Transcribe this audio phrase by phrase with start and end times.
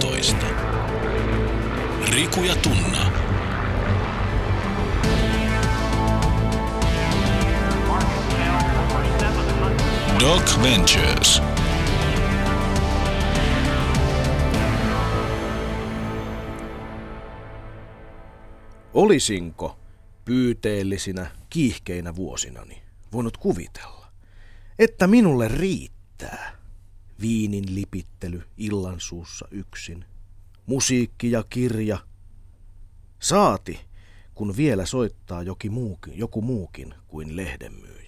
[0.00, 0.36] 15.
[2.10, 3.12] Riku ja Tunna.
[10.20, 11.42] Doc Ventures.
[18.94, 19.78] Olisinko
[20.24, 24.06] pyyteellisinä kiihkeinä vuosinani voinut kuvitella,
[24.78, 26.59] että minulle riittää
[27.20, 30.04] viinin lipittely illan suussa yksin,
[30.66, 31.98] musiikki ja kirja,
[33.18, 33.80] saati
[34.34, 37.99] kun vielä soittaa jokin muukin, joku muukin kuin lehdenmyyjä.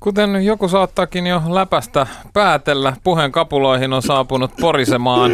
[0.00, 5.30] Kuten joku saattaakin jo läpästä päätellä, puheen kapuloihin on saapunut porisemaan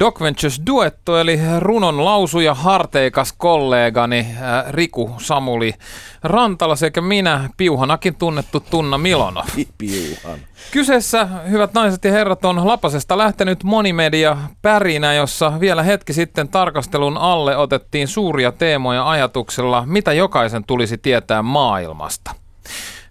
[0.00, 5.74] Doc Ventures duetto, eli runon lausuja harteikas kollegani äh, Riku Samuli
[6.22, 9.44] Rantala sekä minä, piuhanakin tunnettu Tunna Milonov.
[9.78, 10.38] Piuhan.
[10.70, 17.18] Kyseessä, hyvät naiset ja herrat, on Lapasesta lähtenyt monimedia pärinä, jossa vielä hetki sitten tarkastelun
[17.18, 22.30] alle otettiin suuria teemoja ajatuksella, mitä jokaisen tulisi tietää maailmasta.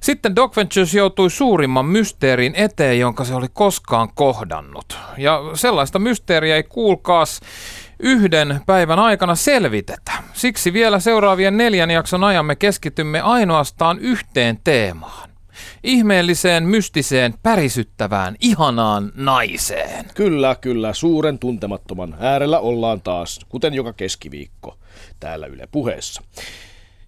[0.02, 4.98] Sitten Doc Ventures joutui suurimman mysteerin eteen, jonka se oli koskaan kohdannut.
[5.18, 7.40] Ja sellaista mysteeriä ei kuulkaas
[8.00, 10.12] yhden päivän aikana selvitetä.
[10.34, 15.30] Siksi vielä seuraavien neljän jakson ajan me keskitymme ainoastaan yhteen teemaan.
[15.84, 20.06] Ihmeelliseen, mystiseen, pärisyttävään, ihanaan naiseen.
[20.16, 24.78] Kyllä, kyllä, suuren tuntemattoman äärellä ollaan taas, kuten joka keskiviikko
[25.20, 26.22] täällä Yle puheessa.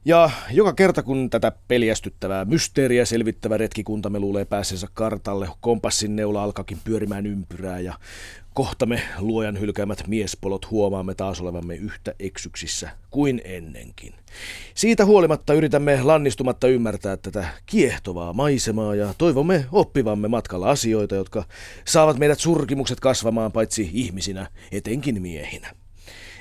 [0.05, 6.77] Ja joka kerta kun tätä peljästyttävää mysteeriä selvittävä retkikuntamme luulee pääsensä kartalle, kompassin neula alkaakin
[6.83, 7.93] pyörimään ympyrää ja
[8.53, 14.13] kohta me luojan hylkäämät miespolot huomaamme taas olevamme yhtä eksyksissä kuin ennenkin.
[14.75, 21.43] Siitä huolimatta yritämme lannistumatta ymmärtää tätä kiehtovaa maisemaa ja toivomme oppivamme matkalla asioita, jotka
[21.85, 25.83] saavat meidät surkimukset kasvamaan paitsi ihmisinä, etenkin miehinä.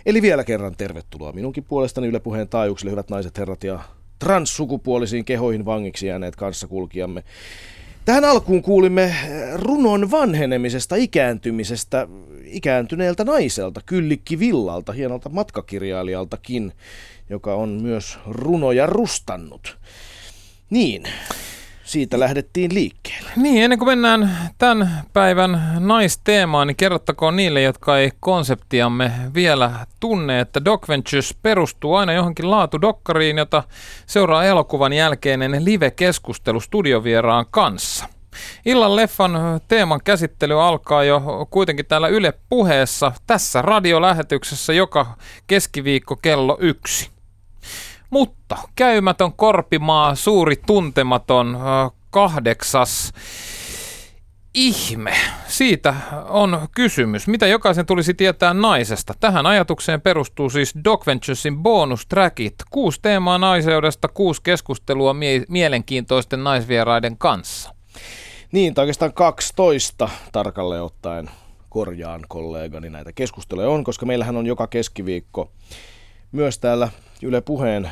[0.07, 3.81] Eli vielä kerran tervetuloa minunkin puolestani Yle Puheen taajuuksille, hyvät naiset, herrat ja
[4.19, 7.25] transsukupuolisiin kehoihin vangiksi jääneet kanssakulkijamme.
[8.05, 9.15] Tähän alkuun kuulimme eh,
[9.55, 12.09] runon vanhenemisesta, ikääntymisestä,
[12.45, 16.73] ikääntyneeltä naiselta, Kyllikki Villalta, hienolta matkakirjailijaltakin,
[17.31, 19.79] joka on myös runoja rustannut.
[20.71, 21.03] Niin,
[21.93, 23.31] siitä lähdettiin liikkeelle.
[23.37, 29.71] Niin, ennen kuin mennään tämän päivän naisteemaan, niin kerrottakoon niille, jotka ei konseptiamme vielä
[30.01, 33.63] tunne, että Doc Ventures perustuu aina johonkin laatudokkariin, jota
[34.07, 38.09] seuraa elokuvan jälkeinen live-keskustelu studiovieraan kanssa.
[38.65, 39.33] Illan leffan
[39.69, 45.07] teeman käsittely alkaa jo kuitenkin täällä Yle puheessa tässä radiolähetyksessä joka
[45.47, 47.11] keskiviikko kello yksi.
[48.13, 51.59] Mutta käymätön korpimaa, suuri tuntematon,
[52.11, 53.13] kahdeksas
[54.55, 55.13] ihme.
[55.49, 55.95] Siitä
[56.29, 57.29] on kysymys.
[57.29, 59.15] Mitä jokaisen tulisi tietää naisesta?
[59.21, 62.55] Tähän ajatukseen perustuu siis Doc Venturesin bonustrackit.
[62.71, 67.75] Kuusi teemaa naiseudesta, kuusi keskustelua mie- mielenkiintoisten naisvieraiden kanssa.
[68.53, 71.31] Niin, tai oikeastaan 12 tarkalleen ottaen
[71.69, 75.51] korjaan kollegani näitä keskusteluja on, koska meillähän on joka keskiviikko
[76.33, 76.89] myös täällä
[77.23, 77.91] Yle Puheen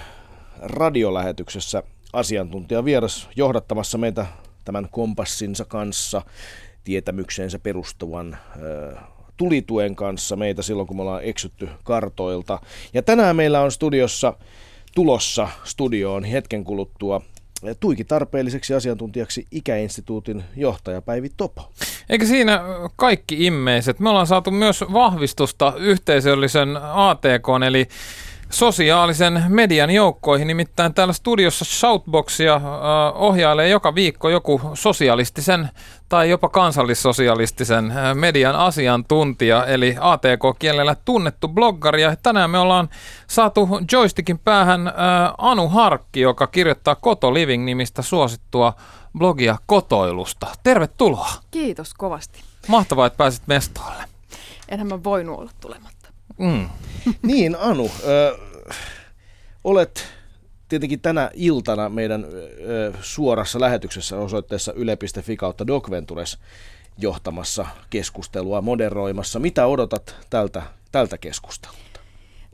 [0.59, 1.83] radiolähetyksessä
[2.13, 4.27] asiantuntija vieras johdattamassa meitä
[4.65, 6.23] tämän kompassinsa kanssa,
[6.85, 8.39] tietämykseensä perustuvan
[9.37, 12.59] tulituen kanssa meitä silloin, kun me ollaan eksytty kartoilta.
[12.95, 14.35] Ja tänään meillä on studiossa
[14.95, 17.21] tulossa studioon hetken kuluttua
[17.81, 21.73] tuiki tarpeelliseksi asiantuntijaksi Ikäinstituutin johtaja Päivi Topo.
[22.09, 22.61] Eikä siinä
[22.97, 24.01] kaikki immeiset.
[24.01, 27.89] Me ollaan saatu myös vahvistusta yhteisöllisen ATK, eli
[28.51, 30.47] sosiaalisen median joukkoihin.
[30.47, 32.63] Nimittäin täällä studiossa Shoutboxia äh,
[33.15, 35.69] ohjailee joka viikko joku sosialistisen
[36.09, 42.03] tai jopa kansallissosialistisen äh, median asiantuntija, eli ATK-kielellä tunnettu bloggari.
[42.03, 42.89] Ja tänään me ollaan
[43.27, 44.95] saatu joystickin päähän äh,
[45.39, 48.73] Anu Harkki, joka kirjoittaa Koto Living-nimistä suosittua
[49.19, 50.47] blogia kotoilusta.
[50.63, 51.31] Tervetuloa.
[51.51, 52.41] Kiitos kovasti.
[52.69, 54.05] Mahtavaa, että pääsit mestoille.
[54.69, 56.09] Enhän mä voinut olla tulematta.
[56.39, 56.69] Mm.
[57.23, 58.39] niin, Anu, ö,
[59.65, 60.07] olet
[60.69, 66.39] tietenkin tänä iltana meidän ö, suorassa lähetyksessä osoitteessa yle.fi kautta Docventures
[66.99, 69.39] johtamassa keskustelua, moderoimassa.
[69.39, 70.63] Mitä odotat tältä,
[70.93, 72.01] tältä keskustelulta?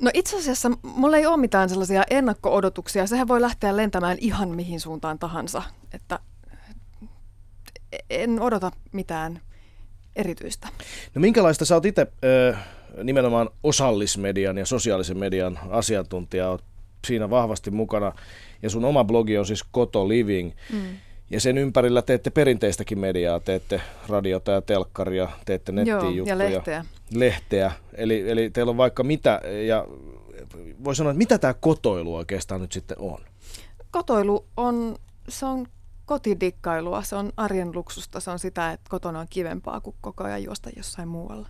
[0.00, 3.06] No itse asiassa mulla ei ole mitään sellaisia ennakko-odotuksia.
[3.06, 5.62] Sehän voi lähteä lentämään ihan mihin suuntaan tahansa.
[5.92, 6.18] Että
[8.10, 9.40] en odota mitään
[10.16, 10.68] erityistä.
[11.14, 12.06] No minkälaista sä oot itse
[13.02, 16.64] nimenomaan osallismedian ja sosiaalisen median asiantuntija, oot
[17.06, 18.12] siinä vahvasti mukana.
[18.62, 20.52] Ja sun oma blogi on siis Koto Living.
[20.72, 20.82] Mm.
[21.30, 26.34] Ja sen ympärillä teette perinteistäkin mediaa, teette radiota ja telkkaria, teette nettiin Joo, juttuja.
[26.34, 26.84] ja lehteä.
[27.14, 27.72] Lehteä.
[27.94, 29.86] Eli, eli teillä on vaikka mitä, ja
[30.84, 33.18] voi sanoa, että mitä tämä kotoilu oikeastaan nyt sitten on?
[33.90, 34.96] Kotoilu on,
[35.28, 35.66] se on
[36.04, 40.42] kotidikkailua, se on arjen luksusta, se on sitä, että kotona on kivempaa kuin koko ajan
[40.42, 41.48] juosta jossain muualla.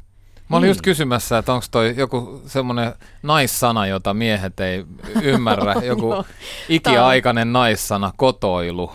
[0.48, 4.84] Mä olin just kysymässä, että onko toi joku semmoinen naissana, jota miehet ei
[5.22, 6.24] ymmärrä, joku
[6.68, 8.92] ikiaikainen naissana, kotoilu.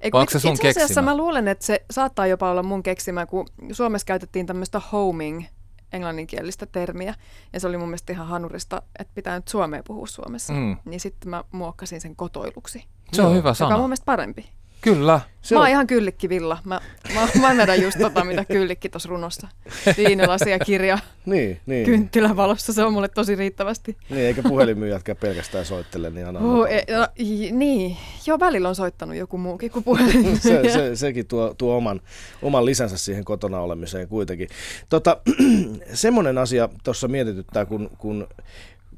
[0.00, 1.02] Ei, Vai onko se itse sun asiassa keksimä?
[1.02, 5.44] mä luulen, että se saattaa jopa olla mun keksimä, kun Suomessa käytettiin tämmöistä homing
[5.92, 7.14] englanninkielistä termiä,
[7.52, 10.52] ja se oli mun mielestä ihan hanurista, että pitää nyt suomea puhua Suomessa.
[10.52, 10.76] Mm.
[10.84, 13.76] Niin sitten mä muokkasin sen kotoiluksi, Se on hyvä joka on sana.
[13.76, 14.48] mun mielestä parempi.
[14.80, 15.20] Kyllä.
[15.42, 16.58] Se mä on- oon ihan kyllikkivilla.
[16.64, 16.80] Mä,
[17.14, 19.48] mä, mä vedän just tota, mitä kyllikki tuossa runossa.
[19.96, 21.84] Viinilasia kirja Niin, niin.
[21.84, 23.96] kynttilävalossa, se on mulle tosi riittävästi.
[24.10, 27.08] niin eikä puhelinmyyjätkään pelkästään soittele, niin aina Uh, e, no,
[27.52, 27.96] niin,
[28.26, 30.40] joo välillä on soittanut joku muukin kuin puhelin.
[30.40, 32.00] se, se, sekin tuo, tuo oman,
[32.42, 34.48] oman lisänsä siihen kotona olemiseen kuitenkin.
[34.88, 35.16] Tota,
[35.94, 38.28] semmoinen asia tuossa mietityttää, kun, kun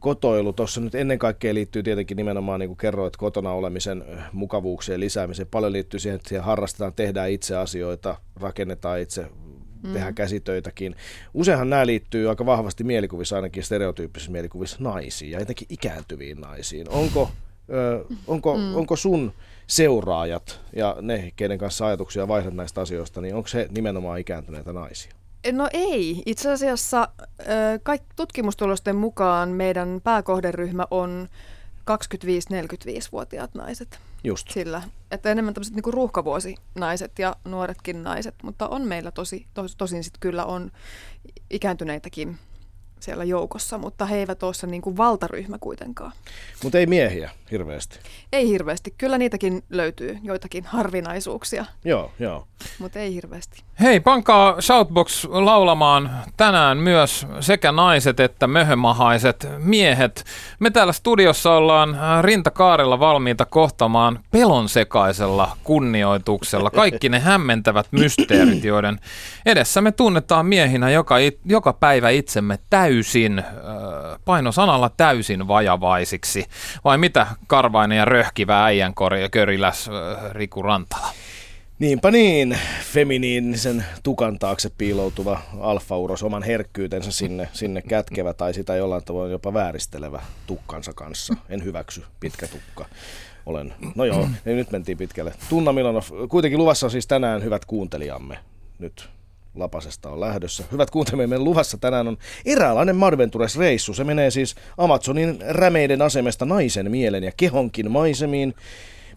[0.03, 5.49] kotoilu tuossa nyt ennen kaikkea liittyy tietenkin nimenomaan, niin kuin kerroit, kotona olemisen mukavuuksien lisäämiseen.
[5.51, 9.27] Paljon liittyy siihen, että siihen harrastetaan, tehdään itse asioita, rakennetaan itse,
[9.83, 9.93] mm.
[9.93, 10.97] tehdään käsitöitäkin.
[11.35, 16.89] Useinhan nämä liittyy aika vahvasti mielikuvissa, ainakin stereotyyppisissä mielikuvissa, naisiin ja etenkin ikääntyviin naisiin.
[16.89, 17.31] Onko,
[17.71, 18.77] ö, onko, mm.
[18.77, 19.33] onko sun
[19.67, 25.13] seuraajat ja ne, keiden kanssa ajatuksia vaihdat näistä asioista, niin onko se nimenomaan ikääntyneitä naisia?
[25.53, 26.23] No ei.
[26.27, 27.09] Itse asiassa
[27.83, 31.29] kaikki tutkimustulosten mukaan meidän pääkohderyhmä on
[31.91, 33.99] 25-45-vuotiaat naiset.
[34.25, 34.51] Just.
[34.51, 40.05] Sillä, että enemmän tämmöiset niinku ruuhkavuosinaiset ja nuoretkin naiset, mutta on meillä tosi, tos, tosin
[40.05, 40.71] sitten kyllä on
[41.51, 42.39] ikääntyneitäkin
[43.01, 46.13] siellä joukossa, mutta he eivät ole se niinku valtaryhmä kuitenkaan.
[46.63, 47.99] Mutta ei miehiä hirveästi.
[48.33, 48.95] Ei hirveästi.
[48.99, 52.47] Kyllä niitäkin löytyy joitakin harvinaisuuksia, Joo, joo.
[52.79, 53.63] mutta ei hirveästi.
[53.83, 60.25] Hei, pankaa Shoutbox laulamaan tänään myös sekä naiset että möhömahaiset miehet.
[60.59, 68.99] Me täällä studiossa ollaan äh, rintakaarella valmiita kohtamaan pelonsekaisella kunnioituksella kaikki ne hämmentävät mysteerit, joiden
[69.47, 71.15] edessä me tunnetaan miehinä joka,
[71.45, 73.45] joka päivä itsemme täysin, äh,
[74.25, 76.47] painosanalla täysin vajavaisiksi.
[76.85, 81.09] Vai mitä karvainen ja röhkivä äijänkori ja köriläs äh, Riku Rantala?
[81.83, 82.59] Niinpä niin,
[82.93, 89.55] feminiinisen tukan taakse piiloutuva alfauros oman herkkyytensä sinne, sinne kätkevä tai sitä jollain tavoin jopa
[89.55, 91.35] vääristelevä tukkansa kanssa.
[91.49, 92.87] En hyväksy pitkä tukka.
[93.47, 95.33] Olen, no joo, niin nyt mentiin pitkälle.
[95.49, 98.39] Tunna Milanov, kuitenkin luvassa on siis tänään hyvät kuuntelijamme.
[98.79, 99.09] Nyt
[99.55, 100.65] Lapasesta on lähdössä.
[100.73, 103.95] Hyvät kuuntelijamme, luvassa tänään on eräänlainen Madventures-reissu.
[103.95, 108.55] Se menee siis Amazonin rämeiden asemesta naisen mielen ja kehonkin maisemiin.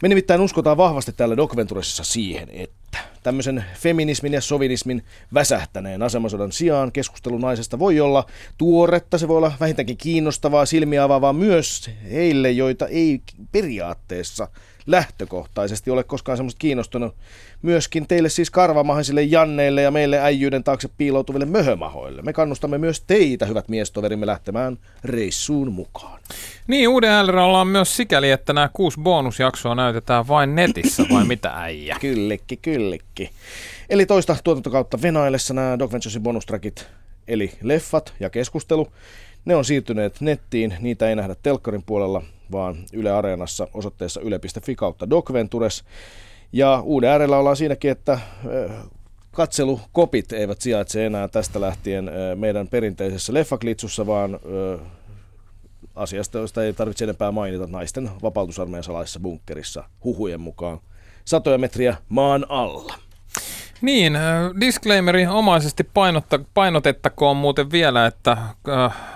[0.02, 5.04] Me nimittäin uskotaan vahvasti täällä Docventuresissa siihen, että tämmöisen feminismin ja sovinismin
[5.34, 8.26] väsähtäneen asemasodan sijaan keskustelu naisesta voi olla
[8.58, 13.22] tuoretta, se voi olla vähintäänkin kiinnostavaa, silmiä avaavaa myös heille, joita ei
[13.52, 14.48] periaatteessa
[14.88, 17.16] lähtökohtaisesti ole koskaan semmoista kiinnostunut.
[17.62, 22.22] Myöskin teille siis karvamahaisille Janneille ja meille äijyyden taakse piiloutuville möhömahoille.
[22.22, 26.20] Me kannustamme myös teitä, hyvät miestoverimme, lähtemään reissuun mukaan.
[26.68, 31.52] Niin, uuden äälillä ollaan myös sikäli, että nämä kuusi bonusjaksoa näytetään vain netissä, vai mitä
[31.56, 31.98] äijä?
[32.02, 33.30] Kyllikki, kyllikki.
[33.90, 36.88] Eli toista tuotantokautta venaillessa nämä Doc Venturesin bonustrakit,
[37.28, 38.88] eli leffat ja keskustelu,
[39.46, 42.22] ne on siirtyneet nettiin, niitä ei nähdä telkkarin puolella,
[42.52, 45.84] vaan Yle Areenassa osoitteessa yle.fi kautta Doc Ventures.
[46.54, 48.20] Ja uuden äärellä ollaan siinäkin, että
[49.32, 54.40] katselukopit eivät sijaitse enää tästä lähtien meidän perinteisessä leffaklitsussa, vaan
[55.96, 60.80] asiasta, josta ei tarvitse enempää mainita naisten vapautusarmeijan salaisessa bunkkerissa huhujen mukaan
[61.26, 62.96] satoja metriä maan alla.
[63.82, 64.18] Niin,
[64.60, 65.90] disclaimeri omaisesti
[66.54, 69.15] painotettakoon muuten vielä, että äh,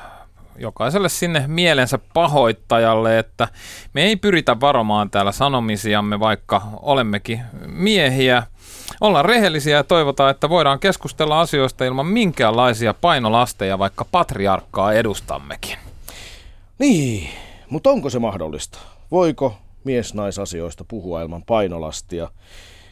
[0.59, 3.47] jokaiselle sinne mielensä pahoittajalle, että
[3.93, 8.43] me ei pyritä varomaan täällä sanomisiamme, vaikka olemmekin miehiä.
[9.01, 15.77] Ollaan rehellisiä ja toivotaan, että voidaan keskustella asioista ilman minkäänlaisia painolasteja, vaikka patriarkkaa edustammekin.
[16.79, 17.29] Niin,
[17.69, 18.79] mutta onko se mahdollista?
[19.11, 22.29] Voiko mies-naisasioista puhua ilman painolastia?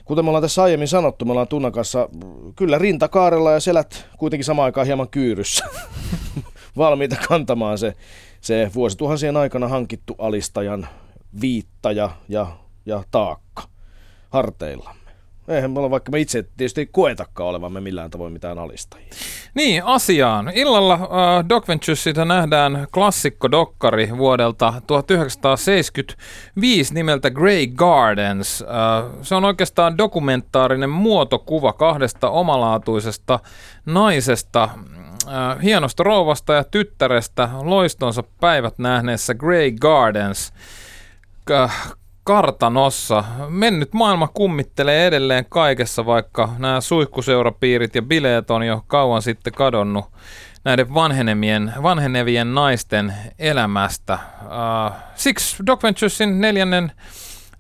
[0.06, 2.10] Kuten me ollaan tässä aiemmin sanottu, me ollaan Tunnan kanssa
[2.56, 5.66] kyllä rintakaarella ja selät kuitenkin samaan aikaan hieman kyyryssä.
[6.78, 7.94] Valmiita kantamaan se,
[8.42, 10.88] se vuosituhansien aikana hankittu alistajan
[11.42, 12.48] viittaja ja,
[12.86, 13.64] ja taakka
[14.30, 15.08] harteillamme.
[15.48, 19.08] Eihän me olla, vaikka me itse tietysti ei koetakaan olevamme millään tavoin mitään alistajia.
[19.54, 20.52] Niin, asiaan.
[20.56, 21.00] Illalla äh,
[21.50, 28.62] Doc Venturesista nähdään klassikko-dokkari vuodelta 1975 nimeltä Grey Gardens.
[28.62, 28.68] Äh,
[29.22, 33.40] se on oikeastaan dokumentaarinen muotokuva kahdesta omalaatuisesta
[33.86, 34.70] naisesta,
[35.28, 40.54] äh, hienosta rouvasta ja tyttärestä loistonsa päivät nähneessä Grey Gardens
[41.52, 41.94] äh,
[42.24, 43.24] kartanossa.
[43.50, 50.06] Mennyt maailma kummittelee edelleen kaikessa, vaikka nämä suihkuseurapiirit ja bileet on jo kauan sitten kadonnut
[50.64, 54.20] näiden vanhenemien, vanhenevien naisten elämästä.
[54.42, 56.92] Uh, siksi Doc Venturesin neljännen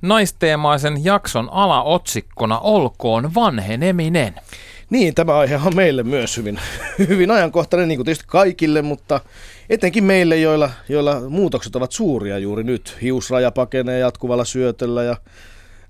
[0.02, 4.36] naisteemaisen jakson alaotsikkona olkoon vanheneminen.
[4.90, 6.60] Niin, tämä aihe on meille myös hyvin,
[7.10, 9.20] hyvin ajankohtainen, niin kuin tietysti kaikille, mutta
[9.70, 12.98] etenkin meille, joilla, joilla muutokset ovat suuria juuri nyt.
[13.02, 15.18] Hiusraja pakenee jatkuvalla syötöllä ja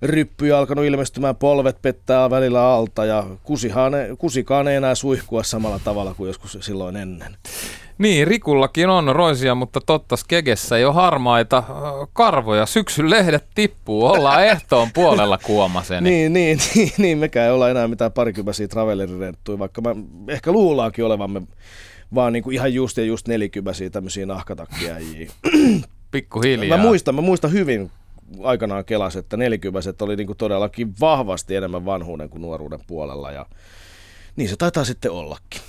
[0.01, 3.23] ryppyjä alkanut ilmestymään, polvet pettää välillä alta ja
[4.17, 7.37] kusikaan ei enää suihkua samalla tavalla kuin joskus silloin ennen.
[7.97, 11.63] Niin, Rikullakin on roisia, mutta totta skegessä ei ole harmaita
[12.13, 12.65] karvoja.
[12.65, 16.09] Syksyn lehdet tippuu, ollaan ehtoon puolella kuomaseni.
[16.09, 19.95] niin, niin, niin, niin, mekään ei olla enää mitään parikypäisiä travellerirenttuja, vaikka mä
[20.27, 21.41] ehkä luullaankin olevamme
[22.15, 24.95] vaan niin kuin ihan just ja just nelikypäisiä tämmöisiä nahkatakkia.
[26.11, 26.77] Pikkuhiljaa.
[26.77, 27.91] Mä muistan, mä muistan hyvin
[28.43, 33.45] aikanaan kelas, että nelikypäiset oli niin kuin todellakin vahvasti enemmän vanhuuden kuin nuoruuden puolella ja
[34.35, 35.61] niin se taitaa sitten ollakin.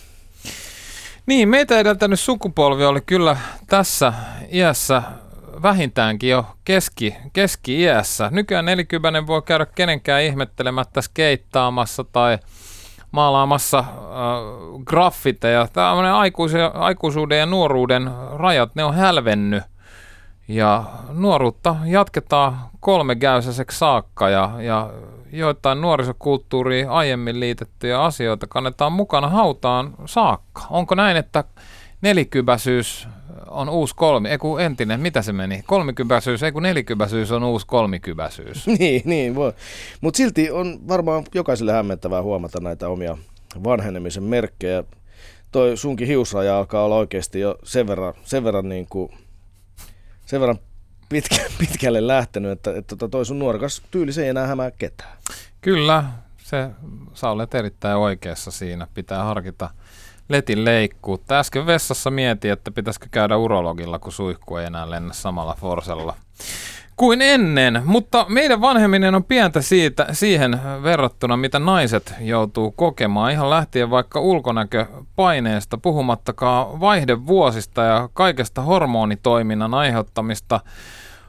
[1.29, 4.13] Niin, meitä edeltänyt sukupolvi oli kyllä tässä
[4.53, 5.03] iässä
[5.63, 8.29] vähintäänkin jo keski, keski-iässä.
[8.33, 12.39] Nykyään 40 voi käydä kenenkään ihmettelemättä skeittaamassa tai
[13.11, 13.87] maalaamassa äh,
[14.85, 15.69] graffiteja.
[15.73, 16.13] Tämmöinen
[16.75, 19.63] aikuisuuden ja nuoruuden rajat, ne on hälvennyt.
[20.49, 24.91] Ja nuoruutta jatketaan kolmekäysäiseksi saakka ja, ja
[25.33, 30.63] joitain nuorisokulttuuriin aiemmin liitettyjä asioita kannetaan mukana hautaan saakka.
[30.71, 31.45] Onko näin, että
[32.01, 33.09] nelikypäisyys
[33.51, 35.63] on uusi kolmi, ei kun entinen, mitä se meni?
[35.67, 38.67] Kolmikypäisyys, ei kun nelikypäisyys on uusi kolmikypäisyys.
[38.79, 39.53] niin, niin voi.
[40.01, 43.19] Mutta silti on varmaan jokaiselle hämmentävää huomata näitä omia
[43.65, 44.85] vanhenemisen merkkejä.
[45.53, 49.11] Toi sunkin hiusraja alkaa olla oikeasti jo sen verran, sen verran, niin kuin,
[50.29, 50.59] sen verran
[51.09, 55.19] pitkä, pitkälle lähtenyt, että, että tota toi sun nuorekas tyyli se ei enää hämää ketään.
[55.61, 56.05] Kyllä,
[56.39, 56.71] se,
[57.15, 58.87] sä olet erittäin oikeassa siinä.
[58.95, 59.71] Pitää harkita
[60.29, 61.39] letin leikkuutta.
[61.39, 66.17] Äsken vessassa mietin, että pitäisikö käydä urologilla, kun suihku ei enää lennä samalla forsella
[66.99, 73.51] kuin ennen, mutta meidän vanhemminen on pientä siitä, siihen verrattuna, mitä naiset joutuu kokemaan, ihan
[73.51, 80.61] lähtien vaikka ulkonäköpaineesta, puhumattakaan vaihdevuosista ja kaikesta hormonitoiminnan aiheuttamista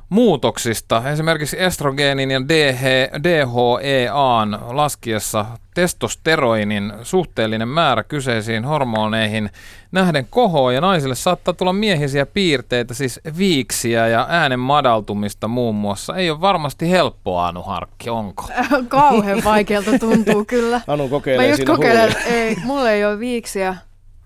[0.09, 1.09] muutoksista.
[1.09, 2.83] Esimerkiksi estrogeenin ja DH,
[3.23, 9.49] DHEAn laskiessa testosteroinin suhteellinen määrä kyseisiin hormoneihin
[9.91, 16.15] nähden kohoa ja naisille saattaa tulla miehisiä piirteitä, siis viiksiä ja äänen madaltumista muun muassa.
[16.15, 18.45] Ei ole varmasti helppoa, Anu Harkki, onko?
[18.87, 20.81] Kauhean vaikealta tuntuu kyllä.
[20.87, 23.75] Anu kokeilee Mä just kokeilen, ei, mulla ei ole viiksiä,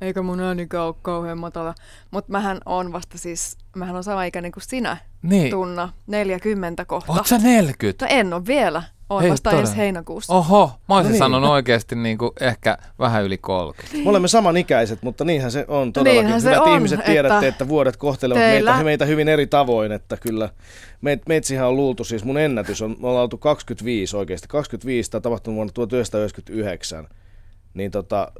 [0.01, 1.75] eikä mun äänikään ole kauhean matala.
[2.11, 5.51] Mutta mähän on vasta siis, mähän on sama ikäinen kuin sinä, Niin.
[5.51, 7.11] Tunna, 40 kohta.
[7.13, 8.05] Oot sä 40?
[8.05, 9.67] No en ole vielä, oon Hei, vasta todella.
[9.69, 10.33] ensi heinäkuussa.
[10.33, 11.17] Oho, mä olisin No niin.
[11.19, 13.97] sanonut oikeasti niin kuin ehkä vähän yli 30.
[14.03, 16.21] Me olemme samanikäiset, mutta niinhän se on todellakin.
[16.23, 19.47] Niinhän se Hyvät on, ihmiset tiedätte, että, että vuodet kohtelevat teillä- meitä, meitä hyvin eri
[19.47, 20.49] tavoin, että kyllä
[21.01, 25.21] meit, meitsihän on luultu, siis mun ennätys on, me ollaan oltu 25 oikeasti, 25, tämä
[25.21, 27.07] tapahtunut vuonna 1999,
[27.73, 28.31] niin tota,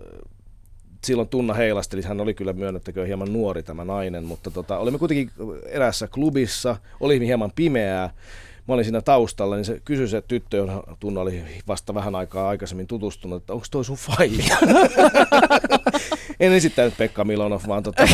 [1.05, 5.31] silloin Tunna heilasteli, hän oli kyllä myönnettäkö hieman nuori tämä nainen, mutta tota, olimme kuitenkin
[5.65, 8.13] erässä klubissa, oli hieman pimeää,
[8.67, 12.50] mä olin siinä taustalla, niin se kysyi se tyttö, johon Tunna oli vasta vähän aikaa
[12.50, 14.57] aikaisemmin tutustunut, että onko toi sun faija?
[16.39, 18.07] en esittänyt Pekka Milonov, vaan, tota,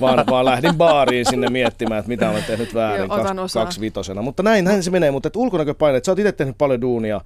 [0.00, 3.64] vaan, vaan lähdin baariin sinne miettimään, että mitä olen tehnyt väärin Joo, kaksi, osaa.
[3.64, 4.22] kaksivitosena.
[4.22, 7.20] Mutta näin, näin se menee, mutta ulkonäköpaineet, sä oot itse tehnyt paljon duunia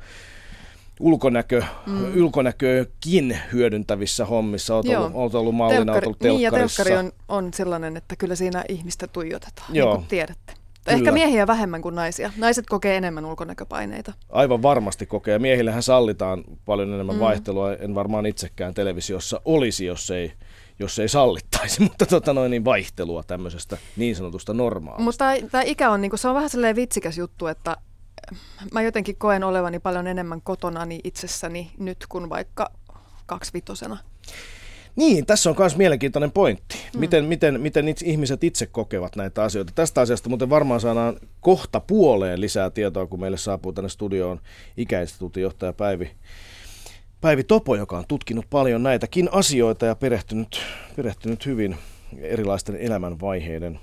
[1.00, 2.22] ulkonäkö, mm.
[2.22, 4.74] ulkonäkökin hyödyntävissä hommissa.
[4.74, 5.00] Oot, Joo.
[5.00, 6.84] ollut, oot ollut mallina, oot ollut niin, ja telkkarissa.
[6.84, 9.88] telkkari on, on sellainen, että kyllä siinä ihmistä tuijotetaan, Joo.
[9.88, 10.52] niin kuin tiedätte.
[10.84, 10.98] Kyllä.
[10.98, 12.32] Ehkä miehiä vähemmän kuin naisia.
[12.36, 14.12] Naiset kokee enemmän ulkonäköpaineita.
[14.30, 15.38] Aivan varmasti kokee.
[15.38, 17.20] Miehillähän sallitaan paljon enemmän mm.
[17.20, 17.74] vaihtelua.
[17.74, 20.32] En varmaan itsekään televisiossa olisi, jos ei,
[20.78, 25.02] jos ei sallittaisi, mutta tota noin, niin vaihtelua tämmöisestä niin sanotusta normaalista.
[25.02, 27.76] Mutta tämä ikä on, niinku, se on vähän sellainen vitsikäs juttu, että
[28.72, 32.70] mä jotenkin koen olevani paljon enemmän kotonani itsessäni nyt kuin vaikka
[33.26, 33.98] kaksivitosena.
[34.96, 36.76] Niin, tässä on myös mielenkiintoinen pointti.
[36.94, 37.00] Mm.
[37.00, 39.72] Miten, miten, miten itse, ihmiset itse kokevat näitä asioita.
[39.74, 44.40] Tästä asiasta muuten varmaan saadaan kohta puoleen lisää tietoa, kun meille saapuu tänne studioon
[44.76, 46.10] ikäinstituutin johtaja Päivi,
[47.20, 50.60] Päivi Topo, joka on tutkinut paljon näitäkin asioita ja perehtynyt,
[50.96, 51.76] perehtynyt hyvin
[52.18, 53.80] erilaisten elämänvaiheiden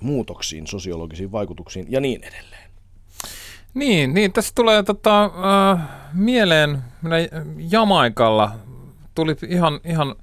[0.00, 2.61] muutoksiin, sosiologisiin vaikutuksiin ja niin edelleen.
[3.74, 5.24] Niin, niin tässä tulee tota,
[5.72, 7.16] äh, mieleen, minä
[7.56, 8.52] Jamaikalla
[9.14, 10.16] tuli ihan, ihan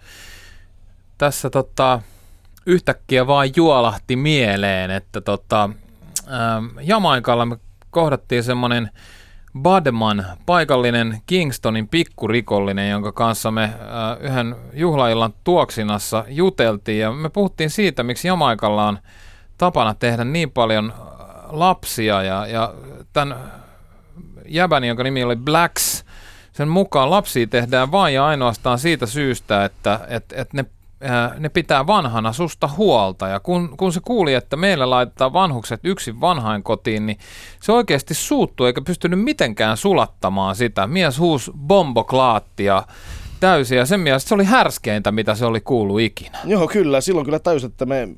[1.18, 2.02] tässä tota,
[2.66, 5.70] yhtäkkiä vaan juolahti mieleen, että tota,
[6.18, 7.58] äh, Jamaikalla me
[7.90, 8.90] kohdattiin semmoinen
[9.60, 13.72] Badman, paikallinen Kingstonin pikkurikollinen, jonka kanssa me äh,
[14.20, 17.00] yhden juhlaillan tuoksinassa juteltiin.
[17.00, 19.00] Ja me puhuttiin siitä, miksi Jamaikalla on
[19.58, 20.94] tapana tehdä niin paljon
[21.48, 22.74] lapsia ja, ja
[23.14, 23.36] tämän
[24.46, 26.06] jäbäni, jonka nimi oli Blacks,
[26.54, 30.66] sen mukaan lapsia tehdään vain ja ainoastaan siitä syystä, että et, et ne,
[31.40, 33.28] ne pitää vanhana susta huolta.
[33.28, 37.18] Ja kun, kun se kuuli, että meillä laitetaan vanhukset yksin vanhain kotiin, niin
[37.62, 40.88] se oikeasti suuttui eikä pystynyt mitenkään sulattamaan sitä.
[40.88, 42.84] Mies huusi bomboklaattia
[43.40, 46.38] täysin ja sen mielestä se oli härskeintä, mitä se oli kuullut ikinä.
[46.46, 47.02] Joo, kyllä.
[47.02, 48.10] Silloin kyllä täysin, että me,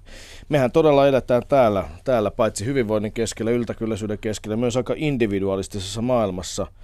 [0.50, 6.68] mehän todella edetään täällä, täällä paitsi hyvinvoinnin keskellä, yltäkylläisyyden keskellä, myös aika individualistisessa maailmassa–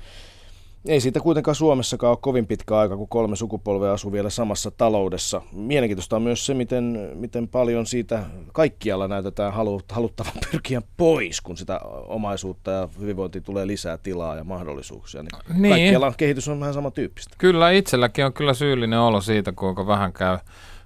[0.87, 5.41] ei siitä kuitenkaan Suomessakaan ole kovin pitkä aika, kun kolme sukupolvea asuu vielä samassa taloudessa.
[5.51, 11.57] Mielenkiintoista on myös se, miten, miten paljon siitä kaikkialla näytetään halu, haluttavan pyrkiä pois, kun
[11.57, 15.23] sitä omaisuutta ja hyvinvointia tulee lisää tilaa ja mahdollisuuksia.
[15.23, 15.73] Niin niin.
[15.73, 17.35] Kaikkialla kehitys on vähän samantyyppistä.
[17.37, 20.37] Kyllä, itselläkin on kyllä syyllinen olo siitä, kuinka vähän käy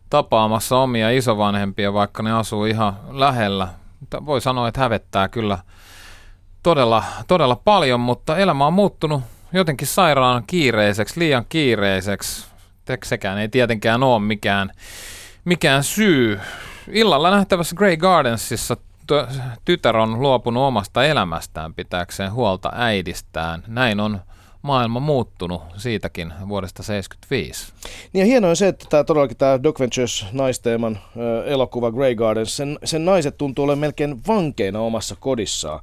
[0.10, 3.68] tapaamassa omia isovanhempia, vaikka ne asuu ihan lähellä.
[4.26, 5.58] Voi sanoa, että hävettää kyllä
[6.64, 9.22] todella, todella paljon, mutta elämä on muuttunut
[9.54, 12.46] jotenkin sairaan kiireiseksi, liian kiireiseksi.
[13.04, 14.72] Sekään ei tietenkään ole mikään,
[15.46, 16.40] mikään syy.
[16.92, 18.78] Illalla nähtävässä Grey Gardensissa
[19.66, 23.64] tytär on luopunut omasta elämästään pitääkseen huolta äidistään.
[23.68, 24.22] Näin on
[24.62, 27.74] maailma muuttunut siitäkin vuodesta 1975.
[28.14, 31.00] Niin ja hienoa on se, että tämä todellakin tämä Doc Ventures naisteeman
[31.46, 35.80] elokuva Grey Gardens, sen, sen naiset tuntuu olevan melkein vankeina omassa kodissaan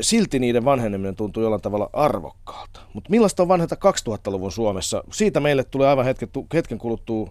[0.00, 2.80] silti niiden vanheneminen tuntuu jollain tavalla arvokkaalta.
[2.92, 5.04] Mutta millaista on vanheta 2000-luvun Suomessa?
[5.12, 7.30] Siitä meille tulee aivan hetken, hetken kuluttua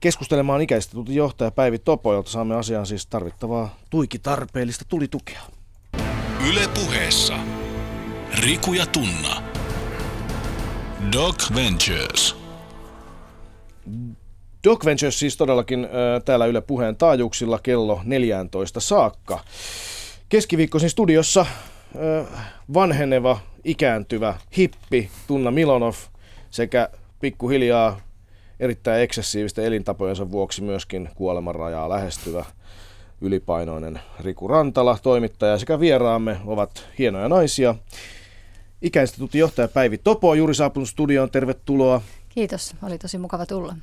[0.00, 5.40] keskustelemaan ikäisesti johtaja Päivi Topo, jolta saamme asiaan siis tarvittavaa tuiki tarpeellista tulitukea.
[6.48, 7.34] Yle puheessa.
[8.40, 9.42] Riku ja Tunna.
[11.12, 12.36] Doc Ventures.
[14.64, 15.90] Doc Ventures siis todellakin äh,
[16.24, 19.44] täällä Yle puheen taajuuksilla kello 14 saakka.
[20.28, 21.46] Keskiviikkoisin studiossa
[22.74, 25.94] vanheneva, ikääntyvä hippi Tunna Milonov
[26.50, 26.88] sekä
[27.20, 28.00] pikkuhiljaa
[28.60, 32.44] erittäin eksessiivistä elintapojensa vuoksi myöskin kuolemanrajaa lähestyvä
[33.20, 37.74] ylipainoinen Riku Rantala, toimittaja sekä vieraamme ovat hienoja naisia.
[38.82, 42.00] Ikäinstituutin johtaja Päivi Topo juuri saapunut studioon, tervetuloa.
[42.28, 43.76] Kiitos, oli tosi mukava tulla.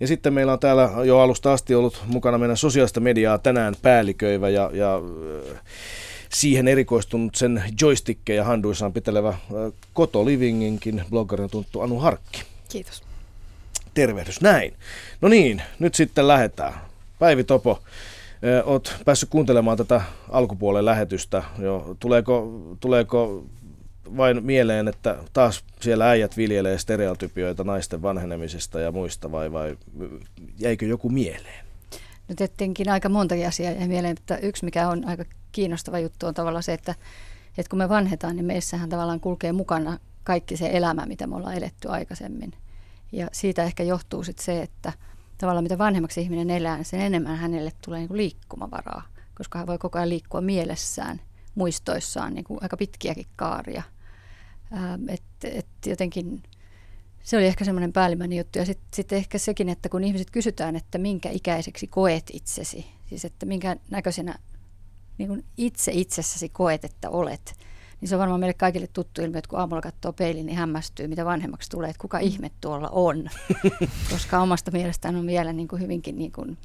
[0.00, 4.48] Ja sitten meillä on täällä jo alusta asti ollut mukana meidän sosiaalista mediaa tänään päälliköivä
[4.48, 5.00] ja, ja
[6.34, 9.34] siihen erikoistunut sen joystickeja handuissaan pitelevä
[9.92, 12.42] Koto Livinginkin bloggarin tunttu Anu Harkki.
[12.68, 13.02] Kiitos.
[13.94, 14.74] Tervehdys, näin.
[15.20, 16.74] No niin, nyt sitten lähdetään.
[17.18, 17.82] Päivi Topo,
[18.64, 21.42] oot päässyt kuuntelemaan tätä alkupuolen lähetystä.
[21.58, 23.44] Jo, tuleeko, tuleeko
[24.16, 29.76] vain mieleen, että taas siellä äijät viljelee stereotypioita naisten vanhenemisesta ja muista vai, vai
[30.58, 31.63] jäikö joku mieleen?
[32.28, 36.34] No tietenkin aika monta asiaa jäi mieleen, mutta yksi mikä on aika kiinnostava juttu on
[36.34, 36.94] tavallaan se, että,
[37.58, 41.56] että kun me vanhetaan, niin meissähän tavallaan kulkee mukana kaikki se elämä, mitä me ollaan
[41.56, 42.52] eletty aikaisemmin.
[43.12, 44.92] Ja siitä ehkä johtuu sitten se, että
[45.38, 49.02] tavallaan mitä vanhemmaksi ihminen elää, niin sen enemmän hänelle tulee niin kuin liikkumavaraa,
[49.34, 51.20] koska hän voi koko ajan liikkua mielessään,
[51.54, 53.82] muistoissaan niin kuin aika pitkiäkin kaaria.
[55.08, 56.42] Että et jotenkin
[57.24, 58.58] se oli ehkä semmoinen päällimmäinen juttu.
[58.58, 63.24] Ja sitten sit ehkä sekin, että kun ihmiset kysytään, että minkä ikäiseksi koet itsesi, siis
[63.24, 64.34] että minkä näköisenä
[65.18, 67.54] niin kuin itse itsessäsi koet, että olet,
[68.00, 71.08] niin se on varmaan meille kaikille tuttu ilmiö, että kun aamulla katsoo peiliin, niin hämmästyy,
[71.08, 73.28] mitä vanhemmaksi tulee, että kuka ihme tuolla on.
[74.10, 76.58] Koska omasta mielestään on vielä niin kuin hyvinkin niin kuin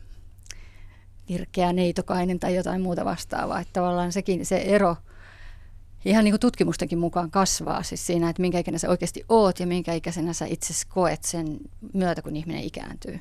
[1.29, 3.59] virkeä neitokainen tai jotain muuta vastaavaa.
[3.59, 4.95] Että tavallaan sekin se ero
[6.05, 9.67] ihan niin kuin tutkimustenkin mukaan kasvaa siis siinä, että minkä ikäinen sä oikeasti oot ja
[9.67, 11.57] minkä ikäisenä sä itse koet sen
[11.93, 13.19] myötä, kun ihminen ikääntyy.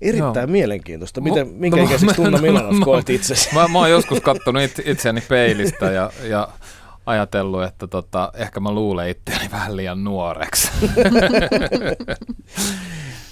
[0.00, 0.46] Erittäin Joo.
[0.46, 1.20] mielenkiintoista.
[1.20, 3.54] Miten, minkä no, ikäiseksi Tunna Milanov koet itsesi?
[3.54, 6.48] Mä, mä oon joskus katsonut it, itseäni peilistä ja, ja
[7.06, 10.68] ajatellut, että tota, ehkä mä luulen itseäni vähän liian nuoreksi.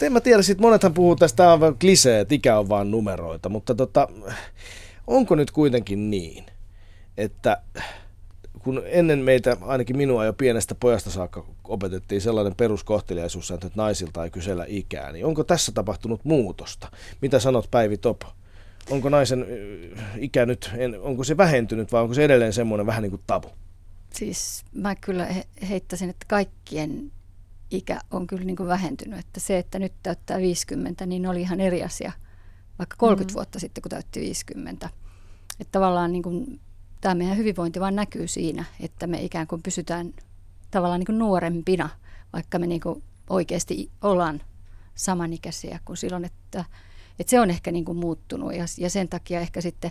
[0.02, 3.74] en mä tiedä, sit monethan puhuu tästä, vaan klisee, että ikä on vaan numeroita, mutta
[3.74, 4.08] tota,
[5.06, 6.44] onko nyt kuitenkin niin,
[7.16, 7.62] että
[8.64, 14.30] kun ennen meitä, ainakin minua jo pienestä pojasta saakka opetettiin sellainen peruskohteliaisuus, että naisilta ei
[14.30, 16.88] kysellä ikää, niin onko tässä tapahtunut muutosta?
[17.20, 18.26] Mitä sanot Päivi Topo?
[18.90, 23.02] Onko naisen ö, ikä nyt, en- onko se vähentynyt vai onko se edelleen semmoinen vähän
[23.02, 23.48] niin kuin tabu?
[24.14, 27.12] Siis mä kyllä he- heittäisin, että kaikkien
[27.70, 29.18] ikä on kyllä niin kuin vähentynyt.
[29.18, 32.12] Että se, että nyt täyttää 50, niin oli ihan eri asia
[32.78, 33.34] vaikka 30 mm-hmm.
[33.34, 34.90] vuotta sitten, kun täytti 50.
[35.60, 36.60] Että tavallaan niin kuin,
[37.04, 40.14] tämä meidän hyvinvointi vaan näkyy siinä, että me ikään kuin pysytään
[40.70, 41.88] tavallaan niin kuin nuorempina,
[42.32, 44.40] vaikka me niin kuin oikeasti ollaan
[44.94, 46.64] samanikäisiä kuin silloin, että,
[47.18, 49.90] että se on ehkä niin kuin muuttunut ja, ja sen takia ehkä sitten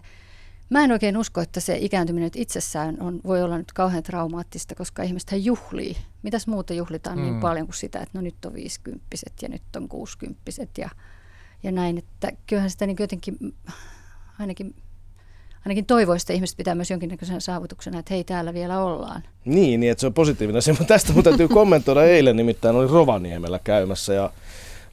[0.69, 4.76] Mä en oikein usko, että se ikääntyminen nyt itsessään on, voi olla nyt kauhean traumaattista,
[4.76, 5.97] koska ihmistähän juhlii.
[6.23, 7.23] Mitäs muuta juhlitaan mm.
[7.23, 7.39] niin Mm.
[7.39, 10.89] paljon kuin sitä, että no nyt on viisikymppiset ja nyt on kuusikymppiset ja,
[11.63, 11.97] ja näin.
[11.97, 13.38] Että kyllähän sitä niin jotenkin
[14.39, 14.76] ainakin,
[15.65, 19.23] ainakin toivoista ihmiset pitää myös jonkinnäköisenä saavutuksena, että hei täällä vielä ollaan.
[19.45, 22.88] Niin, niin että se on positiivinen asia, mutta tästä mun täytyy kommentoida eilen, nimittäin oli
[22.88, 24.30] Rovaniemellä käymässä ja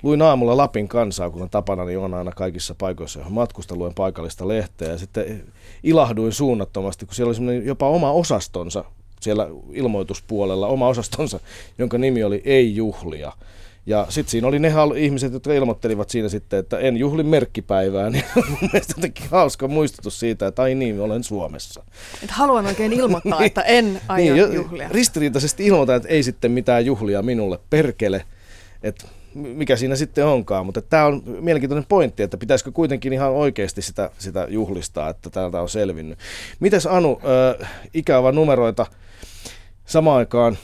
[0.02, 4.48] luin aamulla Lapin kansaa, kun tapana, niin on aina kaikissa paikoissa, johon matkusta luen paikallista
[4.48, 5.44] lehteä ja sitten
[5.82, 8.84] ilahduin suunnattomasti, kun siellä oli jopa oma osastonsa
[9.20, 11.40] siellä ilmoituspuolella, oma osastonsa,
[11.78, 13.32] jonka nimi oli Ei juhlia.
[13.90, 18.10] Ja sitten siinä oli ne hal- ihmiset, jotka ilmoittelivat siinä sitten, että en juhli merkkipäivää,
[18.10, 21.84] niin mun mielestä jotenkin hauska muistutus siitä, että ai niin, olen Suomessa.
[22.24, 24.88] Et haluan oikein ilmoittaa, että en aio jo- juhlia.
[24.88, 28.24] Ristiriitaisesti ilmoitan, että ei sitten mitään juhlia minulle, perkele.
[28.82, 33.82] Et mikä siinä sitten onkaan, mutta tämä on mielenkiintoinen pointti, että pitäisikö kuitenkin ihan oikeasti
[33.82, 36.18] sitä, sitä juhlistaa, että täältä on selvinnyt.
[36.60, 38.86] Mites Anu, ö, ikävä numeroita
[39.86, 40.58] samaan aikaan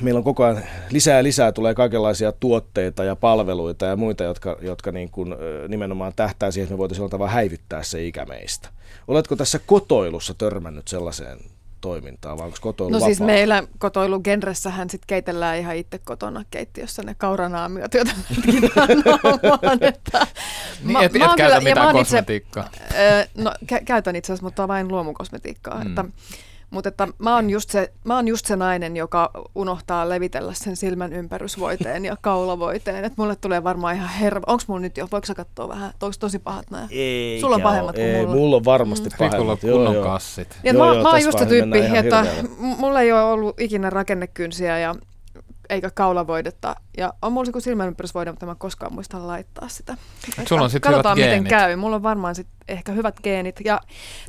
[0.00, 4.56] meillä on koko ajan lisää ja lisää tulee kaikenlaisia tuotteita ja palveluita ja muita, jotka,
[4.60, 5.34] jotka niin kuin,
[5.68, 8.68] nimenomaan tähtää siihen, että me voitaisiin jollain tavalla häivyttää se ikä meistä.
[9.08, 11.38] Oletko tässä kotoilussa törmännyt sellaiseen
[11.80, 13.34] toimintaan, vai onko kotoilu No siis vapaa?
[13.34, 18.10] meillä kotoilugenressähän sit keitellään ihan itse kotona keittiössä ne kauranaamiot, joita
[19.04, 20.26] naamaan, että
[20.84, 22.68] Niin, et, et oon käytä ja mä mitään itse- kosmetiikkaa.
[22.98, 25.84] Ö, No kä- käytän itse asiassa, mutta vain luomukosmetiikkaa.
[25.84, 25.86] Mm.
[25.88, 26.04] Että,
[26.72, 30.76] mutta että mä oon, just se, mä oon just se nainen, joka unohtaa levitellä sen
[30.76, 33.04] silmän ympärysvoiteen ja kaulavoiteen.
[33.04, 34.44] Että mulle tulee varmaan ihan herva.
[34.46, 35.08] Onks mulla nyt jo?
[35.12, 35.92] Voiko sä katsoa vähän?
[36.02, 36.88] Onko tosi pahat nämä?
[36.90, 38.36] Eikä Sulla on pahemmat kuin ei, mulla.
[38.36, 39.12] mulla on varmasti mm.
[39.20, 39.60] Rikulla pahemmat.
[39.60, 40.58] kunnon kassit.
[40.62, 42.26] Niin, Joo, mä, joo, mä oon just se tyyppi, että
[42.58, 44.94] mulla ei ole ollut ikinä rakennekynsiä ja
[45.72, 46.76] eikä kaulavoidetta.
[46.98, 49.96] Ja on mulla silmäympärysvoide, mutta mä en koskaan muista laittaa sitä.
[50.48, 51.48] Sulla on sit Katsotaan, hyvät miten geenit.
[51.50, 51.76] käy.
[51.76, 53.60] Mulla on varmaan sit ehkä hyvät geenit.
[53.64, 53.80] Ja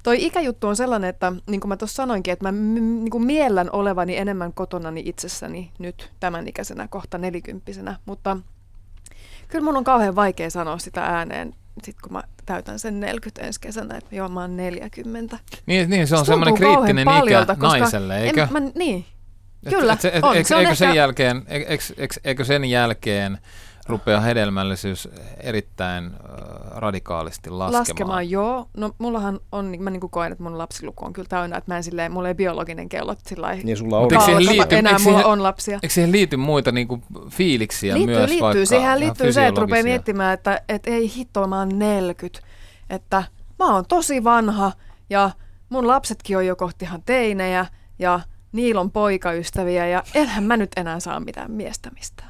[0.03, 3.23] toi ikäjuttu on sellainen, että niin kuin mä tuossa sanoinkin, että mä m- niin kuin
[3.25, 7.95] miellän olevani enemmän kotonani itsessäni nyt tämän ikäisenä, kohta nelikymppisenä.
[8.05, 8.37] Mutta
[9.47, 13.61] kyllä mun on kauhean vaikea sanoa sitä ääneen, sit kun mä täytän sen 40 ensi
[13.61, 15.39] kesänä, että joo, mä oon 40.
[15.65, 18.41] Niin, niin se on Se semmoinen kriittinen ikä koska naiselle, eikö?
[18.43, 19.05] En, mä, niin,
[19.69, 20.35] Kyllä, et, se- et, on.
[20.35, 23.37] Eikö, Se on eikö, sen ehkä- jälkeen, eikö, eikö, eikö sen jälkeen
[23.87, 26.11] rupea hedelmällisyys erittäin
[26.75, 27.79] radikaalisti laskemaan?
[27.81, 28.67] laskemaan, joo.
[28.77, 31.71] No mullahan on, niin mä niin kuin koen, että mun lapsiluku on kyllä täynnä, että
[31.71, 34.03] mä en silleen, mulla ei biologinen kello sillä lailla Niin sulla on.
[34.13, 35.79] Eikö siihen liity- enää eikö mulla siihen- on lapsia.
[35.83, 36.99] Eikö siihen liity muita niinku,
[37.29, 38.41] fiiliksiä Liittyy, myös liittyy.
[38.41, 42.47] vaikka Siihen liittyy se, että rupeaa miettimään, että, että ei hitto, mä oon 40.
[42.89, 43.23] Että
[43.59, 44.71] mä oon tosi vanha
[45.09, 45.31] ja
[45.69, 47.65] mun lapsetkin on jo kohti ihan teinejä
[47.99, 48.19] ja
[48.53, 52.29] niillä on poikaystäviä ja enhän mä nyt enää saa mitään miestä mistään.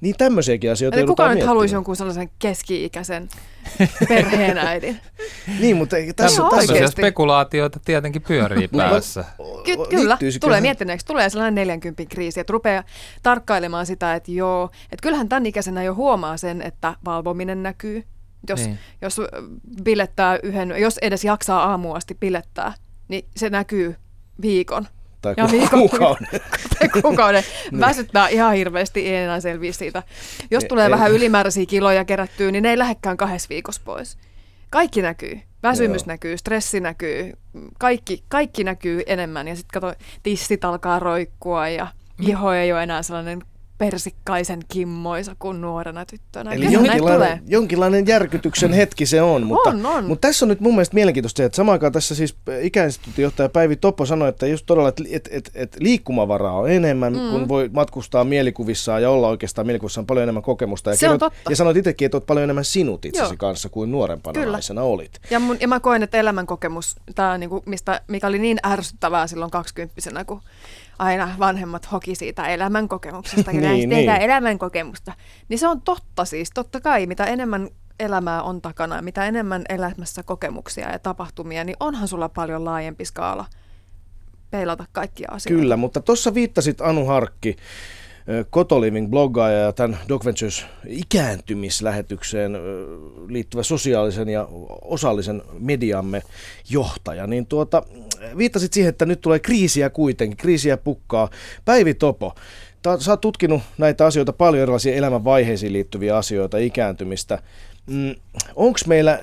[0.00, 1.48] Niin tämmöisiäkin asioita Eli kuka nyt miettimään.
[1.48, 3.28] haluaisi jonkun sellaisen keski-ikäisen
[4.08, 5.00] perheenäidin?
[5.60, 9.24] Niin, mutta ei- tässä, Ihan tässä, spekulaatioita tietenkin pyörii päässä.
[9.64, 11.06] Ky- kyllä, tulee miettineeksi.
[11.06, 12.84] Tulee sellainen 40 kriisi, että rupeaa
[13.22, 18.04] tarkkailemaan sitä, että joo, että kyllähän tämän ikäisenä jo huomaa sen, että valvominen näkyy.
[18.48, 18.68] Jos, Niin.
[18.70, 18.78] niin.
[19.02, 19.20] jos
[19.84, 22.72] bilettää yhden, jos edes jaksaa aamuun asti bilettää,
[23.08, 23.96] niin se näkyy
[24.42, 24.86] viikon
[25.22, 26.26] Tai Ja ku- viikon- kuukauden.
[27.02, 27.44] kuukauden.
[27.80, 30.02] Väsyttää ihan hirveästi, ei enää selviä siitä.
[30.50, 34.18] Jos tulee ei- vähän ylimääräisiä kiloja kerättyä, niin ne ei lähdekään kahdessa viikossa pois.
[34.70, 35.40] Kaikki näkyy.
[35.62, 36.06] Väsymys Joo.
[36.06, 37.32] näkyy, stressi näkyy,
[37.78, 39.48] kaikki, kaikki näkyy enemmän.
[39.48, 41.86] Ja sitten kato, tissit alkaa roikkua ja
[42.20, 43.42] iho ei ole enää sellainen
[43.78, 46.52] persikkaisen kimmoisa kuin nuorena tyttönä.
[46.52, 46.72] Eli tulee.
[46.72, 50.04] jonkinlainen, jonkinlainen järkytyksen hetki se on, mutta, On, on.
[50.04, 53.76] mutta tässä on nyt mun mielestä mielenkiintoista se, että samaan aikaan tässä siis ikäinstituutin Päivi
[53.76, 57.30] Toppo sanoi, että just todella, että et, et, et liikkumavaraa on enemmän, mm.
[57.30, 60.90] kun voi matkustaa mielikuvissaan ja olla oikeastaan mielikuvissaan paljon enemmän kokemusta.
[60.90, 61.50] Ja, Se on kerrot- totta.
[61.50, 63.36] ja sanoit itsekin, että olet paljon enemmän sinut itsesi Joo.
[63.38, 64.52] kanssa kuin nuorempana Kyllä.
[64.52, 65.20] naisena olit.
[65.30, 69.50] Ja, mun, ja mä koen, että elämänkokemus, tää, niinku, mistä, mikä oli niin ärsyttävää silloin
[69.50, 70.40] kaksikymppisenä, kun
[70.98, 73.52] aina vanhemmat hoki siitä elämänkokemuksesta.
[73.52, 74.30] Näistä Niin, tehdään niin.
[74.30, 75.12] elämänkokemusta.
[75.48, 77.68] Niin se on totta siis, totta kai, mitä enemmän
[78.00, 83.44] elämää on takana, mitä enemmän elämässä kokemuksia ja tapahtumia, niin onhan sulla paljon laajempi skaala
[84.50, 85.60] peilata kaikkia asioita.
[85.60, 87.56] Kyllä, mutta tuossa viittasit Anu Harkki,
[88.28, 92.52] ö, Kotoliving bloggaaja ja tämän Doc Ventures ikääntymislähetykseen
[93.28, 94.48] liittyvä sosiaalisen ja
[94.82, 96.22] osallisen mediamme
[96.70, 97.82] johtaja, niin tuota,
[98.36, 101.30] viittasit siihen, että nyt tulee kriisiä kuitenkin, kriisiä pukkaa.
[101.64, 102.34] Päivi Topo,
[102.82, 107.42] ta- sä oot tutkinut näitä asioita paljon erilaisia elämänvaiheisiin liittyviä asioita, ikääntymistä.
[107.90, 108.14] Mm,
[108.56, 109.20] onko meillä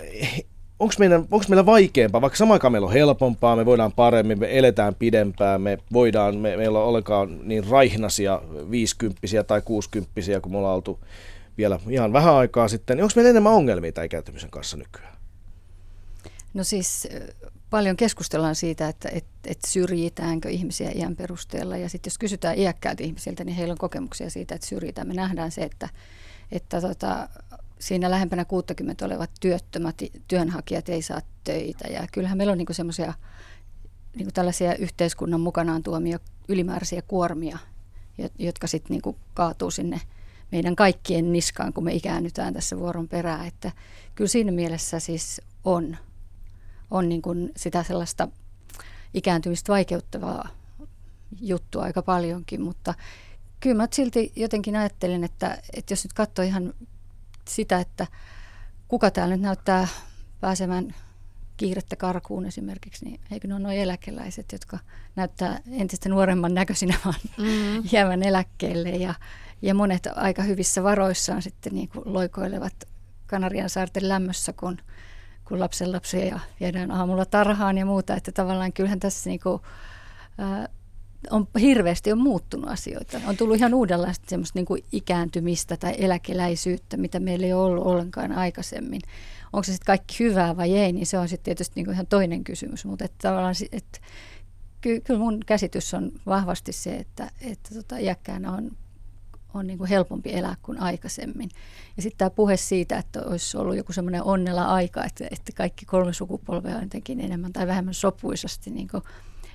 [0.80, 4.58] onko meillä, onks meillä vaikeampaa, vaikka samaan aikaan meillä on helpompaa, me voidaan paremmin, me
[4.58, 10.58] eletään pidempään, me voidaan, me, meillä on ollenkaan niin raihnasia viisikymppisiä tai kuusikymppisiä, kun me
[10.58, 11.00] ollaan oltu
[11.58, 15.14] vielä ihan vähän aikaa sitten, niin onko meillä enemmän ongelmia tämän ikääntymisen kanssa nykyään?
[16.54, 17.34] No siis ö,
[17.70, 21.78] paljon keskustellaan siitä, että et, et syrjitäänkö ihmisiä iän perusteella.
[21.78, 25.08] Ja sitten jos kysytään iäkkäiltä ihmisiltä, niin heillä on kokemuksia siitä, että syrjitään.
[25.08, 25.90] Me nähdään se, että,
[26.52, 27.30] että tota,
[27.84, 29.96] siinä lähempänä 60 olevat työttömät
[30.28, 31.88] työnhakijat ei saa töitä.
[31.88, 33.14] Ja kyllähän meillä on niinku semmoisia
[34.16, 37.58] niinku tällaisia yhteiskunnan mukanaan tuomia ylimääräisiä kuormia,
[38.18, 40.02] jo- jotka sitten niinku kaatuu sinne
[40.52, 43.48] meidän kaikkien niskaan, kun me ikäännytään tässä vuoron perään.
[43.48, 43.72] Että
[44.16, 45.98] kyllä siinä mielessä siis on,
[46.92, 48.28] on niin kuin sitä sellaista
[49.14, 50.50] ikääntymistä vaikeuttavaa
[51.42, 52.94] juttua aika paljonkin, mutta
[53.60, 56.74] kyllä mä silti jotenkin ajattelen, että, että jos nyt katsoo ihan
[57.48, 58.08] sitä, että
[58.88, 59.88] kuka täällä nyt näyttää
[60.40, 60.96] pääsemään
[61.58, 64.80] kiirettä karkuun esimerkiksi, niin eikö ne ole nuo eläkeläiset, jotka
[65.16, 67.84] näyttää entistä nuoremman näköisinä vaan Mm.
[67.92, 69.14] jäävän eläkkeelle ja,
[69.62, 72.74] ja monet aika hyvissä varoissaan sitten niin kuin loikoilevat
[73.28, 74.78] Kanarian saarten lämmössä, kun,
[75.46, 79.62] kun lapsen lapsia viedään aamulla tarhaan ja muuta, että tavallaan kyllähän tässä niin kuin,
[80.38, 80.70] ää,
[81.32, 83.22] on hirveästi on muuttunut asioita.
[83.28, 88.32] On tullut ihan uudenlaista semmoista niin kuin ikääntymistä tai eläkeläisyyttä, mitä meillä ei ollut ollenkaan
[88.32, 89.02] aikaisemmin.
[89.54, 92.08] Onko se sitten kaikki hyvää vai ei, niin se on sitten tietysti niin kuin ihan
[92.08, 92.86] toinen kysymys.
[92.86, 94.00] Mutta että tavallaan, että
[94.82, 98.72] ky- kyllä mun käsitys on vahvasti se, että, että tota, iäkkäänä on,
[99.54, 101.50] on niin kuin helpompi elää kuin aikaisemmin.
[101.98, 105.86] Ja sitten tämä puhe siitä, että olisi ollut joku semmoinen onnella aika, että, että kaikki
[105.86, 109.04] kolme sukupolvea on jotenkin enemmän tai vähemmän sopuisasti niin kuin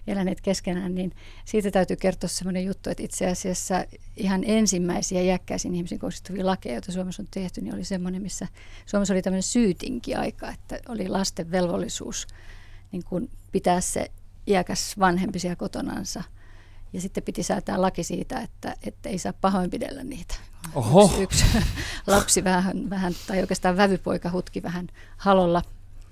[0.08, 1.12] eläneet keskenään, niin
[1.44, 3.84] siitä täytyy kertoa semmoinen juttu, että itse asiassa
[4.16, 8.46] ihan ensimmäisiä iäkkäisiin ihmisiin kohdistuvia lakeja, joita Suomessa on tehty, niin oli semmoinen, missä
[8.86, 12.26] Suomessa oli tämmöinen syytinki-aika, että oli lasten velvollisuus
[12.92, 14.10] niin kuin pitää se
[14.46, 16.22] iäkäs vanhempi siellä kotonansa.
[16.92, 20.34] Ja sitten piti säätää laki siitä, että, että ei saa pahoinpidellä niitä.
[20.74, 21.04] Oho.
[21.04, 21.46] Yksi, yksi
[22.06, 25.62] lapsi vähän, vähän, tai oikeastaan vävypoika hutki vähän halolla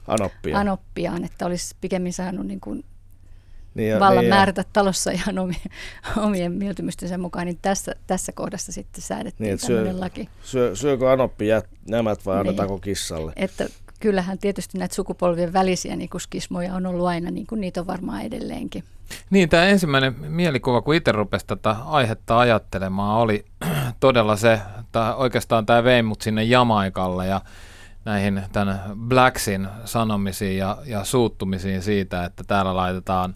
[0.06, 0.58] Anoppia.
[0.58, 2.84] anoppiaan, että olisi pikemmin saanut niin kuin
[3.76, 5.60] Niin ja- vallan niin ja- määrätä talossa ihan omien,
[6.16, 10.28] omien mieltymystensä mukaan, niin tässä, tässä kohdassa sitten säädettiin Niin, että syö- tämmöinen laki.
[10.42, 12.40] Syö, syökö anoppi jät, nämät vai Niin.
[12.40, 13.32] annetaanko kissalle?
[13.36, 13.66] Että
[14.00, 17.86] kyllähän tietysti näitä sukupolvien välisiä niin kuin skismoja on ollut aina, niin kuin niitä on
[17.86, 18.84] varmaan edelleenkin.
[19.30, 23.44] Niin, tämä ensimmäinen mielikuva, kun itse rupesi tätä aihetta ajattelemaan, oli
[24.00, 27.40] todella se, että oikeastaan tämä vei mut sinne Jamaikalle ja
[28.04, 33.34] näihin tämän Blacksin sanomisiin ja, ja suuttumisiin siitä, että täällä laitetaan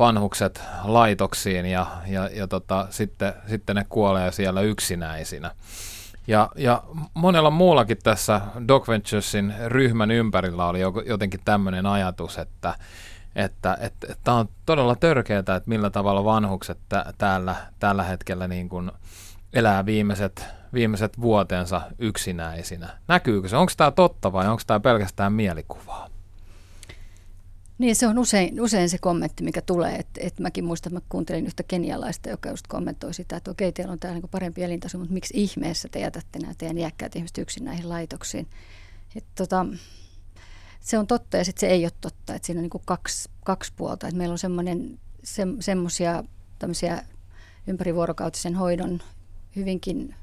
[0.00, 5.50] vanhukset laitoksiin ja, ja, ja tota, sitten, sitten ne kuolee siellä yksinäisinä.
[6.26, 6.82] Ja, ja
[7.14, 12.74] monella muullakin tässä Doc Venturesin ryhmän ympärillä oli jo- jotenkin tämmöinen ajatus, että
[13.36, 13.78] että
[14.24, 18.90] tämä on todella törkeää, että millä tavalla vanhukset tä, täällä, tällä hetkellä niin kuin
[19.52, 22.88] elää viimeiset, viimeiset vuotensa yksinäisinä.
[23.08, 23.56] Näkyykö se?
[23.56, 26.09] Onko tämä totta vai onko tämä pelkästään mielikuvaa?
[27.80, 29.96] Niin se on usein, usein se kommentti, mikä tulee.
[29.96, 33.72] Että et mäkin muistan, että mä kuuntelin yhtä kenialaista, joka just kommentoi sitä, että okei,
[33.72, 37.38] teillä on täällä niinku parempi elintaso, mutta miksi ihmeessä te jätätte nämä teidän iäkkäät ihmiset
[37.38, 38.46] yksin näihin laitoksiin?
[39.16, 39.66] Et tota,
[40.80, 42.34] se on totta ja sitten se ei ole totta.
[42.34, 44.08] Että siinä on niinku kaksi, kaksi puolta.
[44.08, 46.24] Et meillä on semmoinen, se, semmoisia
[46.58, 47.02] tämmöisiä
[47.66, 49.00] ympärivuorokautisen hoidon
[49.56, 50.14] hyvinkin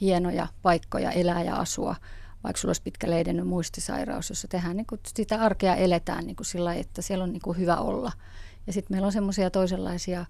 [0.00, 1.96] hienoja paikkoja elää ja asua,
[2.44, 6.64] vaikka sulla olisi pitkäleiden muistisairaus, jossa tehdään niin kuin sitä arkea eletään niin kuin sillä
[6.64, 8.12] lailla, että siellä on niin kuin hyvä olla.
[8.66, 10.26] Ja sitten meillä on semmoisia toisenlaisia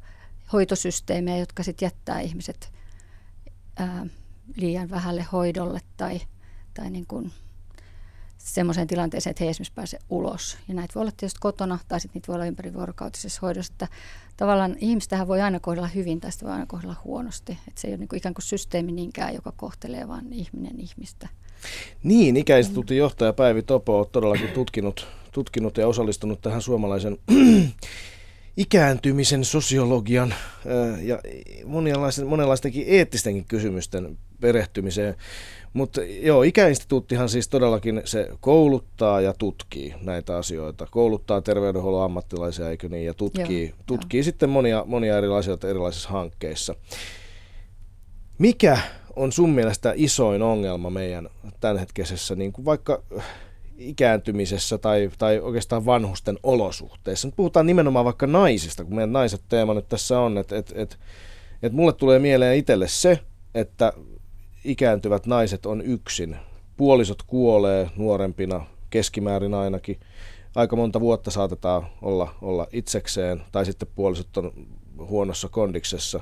[0.52, 2.72] hoitosysteemejä, jotka sitten jättää ihmiset
[3.76, 4.06] ää,
[4.56, 6.20] liian vähälle hoidolle tai,
[6.74, 7.32] tai niin kuin
[8.38, 10.58] semmoiseen tilanteeseen, että he esimerkiksi pääse ulos.
[10.68, 13.72] Ja näitä voi olla tietysti kotona tai sitten niitä voi olla ympärivuorokautisessa hoidossa.
[13.72, 13.88] Että
[14.36, 17.58] tavallaan ihmistähän voi aina kohdella hyvin tai sitä voi aina kohdella huonosti.
[17.68, 21.28] Että se ei ole niin kuin ikään kuin systeemi niinkään, joka kohtelee vaan ihminen ihmistä.
[22.02, 27.18] Niin, ikäinstituutin johtaja Päivi Topo on todellakin tutkinut, tutkinut ja osallistunut tähän suomalaisen
[28.56, 30.34] ikääntymisen sosiologian
[31.02, 31.18] ja
[31.64, 35.14] monenlaisten, monenlaistenkin eettistenkin kysymysten perehtymiseen.
[35.72, 40.86] Mutta joo, ikäinstituuttihan siis todellakin se kouluttaa ja tutkii näitä asioita.
[40.90, 44.24] Kouluttaa terveydenhuollon ammattilaisia, eikö niin, ja tutkii, joo, tutkii joo.
[44.24, 46.74] sitten monia, monia erilaisia erilaisissa hankkeissa.
[48.38, 48.78] Mikä
[49.16, 51.28] on sun mielestä isoin ongelma meidän
[51.60, 53.02] tämänhetkisessä, niin kuin vaikka
[53.78, 57.28] ikääntymisessä tai, tai oikeastaan vanhusten olosuhteissa.
[57.28, 60.98] Nyt puhutaan nimenomaan vaikka naisista, kun meidän naiset teema nyt tässä on, että et, et,
[61.62, 63.18] et mulle tulee mieleen itselle se,
[63.54, 63.92] että
[64.64, 66.36] ikääntyvät naiset on yksin.
[66.76, 70.00] Puolisot kuolee nuorempina, keskimäärin ainakin.
[70.54, 74.52] Aika monta vuotta saatetaan olla, olla itsekseen, tai sitten puolisot on
[74.98, 76.20] huonossa kondiksessa,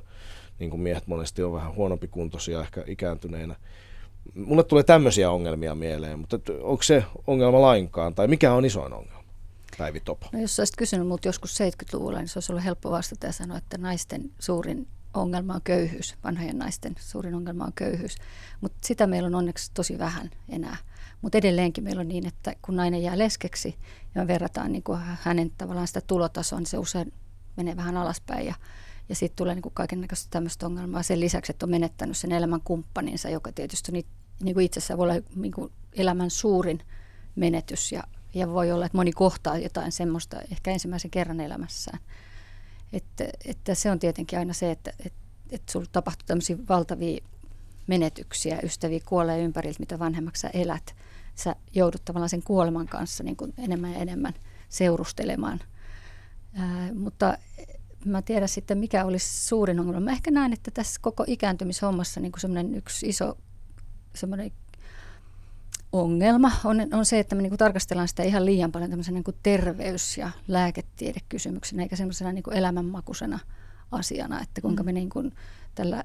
[0.61, 3.57] niin kuin miehet monesti on vähän huonompi kuntoisia ehkä ikääntyneinä.
[4.35, 9.25] Mulle tulee tämmöisiä ongelmia mieleen, mutta onko se ongelma lainkaan, tai mikä on isoin ongelma?
[9.79, 10.27] Päivi Topo.
[10.33, 13.59] No jos olisit kysynyt minulta joskus 70-luvulla, niin se olisi ollut helppo vastata ja sanoa,
[13.59, 18.17] että naisten suurin ongelma on köyhyys, vanhojen naisten suurin ongelma on köyhyys.
[18.61, 20.77] Mutta sitä meillä on onneksi tosi vähän enää.
[21.23, 23.77] Mutta edelleenkin meillä on niin, että kun nainen jää leskeksi
[24.15, 27.13] ja me verrataan niin kuin hänen tavallaan sitä tulotasoa, niin se usein
[27.57, 28.55] menee vähän alaspäin ja,
[29.11, 32.61] ja sitten tulee niin kaiken näköistä tämmöistä ongelmaa sen lisäksi, että on menettänyt sen elämän
[32.61, 34.07] kumppaninsa, joka tietysti niin,
[34.43, 36.83] niin kuin itsessään voi olla niin kuin elämän suurin
[37.37, 38.03] menetys ja,
[38.35, 41.99] ja voi olla, että moni kohtaa jotain semmoista ehkä ensimmäisen kerran elämässään.
[42.93, 45.19] Että, että se on tietenkin aina se, että, että,
[45.51, 47.25] että sulla tapahtuu tämmöisiä valtavia
[47.87, 50.95] menetyksiä, ystäviä kuolee ympäriltä, mitä vanhemmaksi sä elät.
[51.35, 54.35] Sä joudut tavallaan sen kuoleman kanssa niin kuin enemmän ja enemmän
[54.69, 55.61] seurustelemaan.
[56.55, 57.39] Ää, mutta
[58.05, 60.01] mä tiedän sitten, mikä olisi suurin ongelma.
[60.01, 63.39] Mä ehkä näen, että tässä koko ikääntymishommassa niin kuin semmoinen yksi iso
[64.15, 64.53] semmoinen
[65.93, 69.25] ongelma on, on se, että me niin kuin tarkastellaan sitä ihan liian paljon tämmöisen niin
[69.25, 73.39] kuin terveys- ja lääketiedekysymyksenä, eikä semmoisena niin kuin elämänmakuisena
[73.93, 74.95] asiana, että kuinka me mm.
[74.95, 75.33] niin kuin
[75.75, 76.05] tällä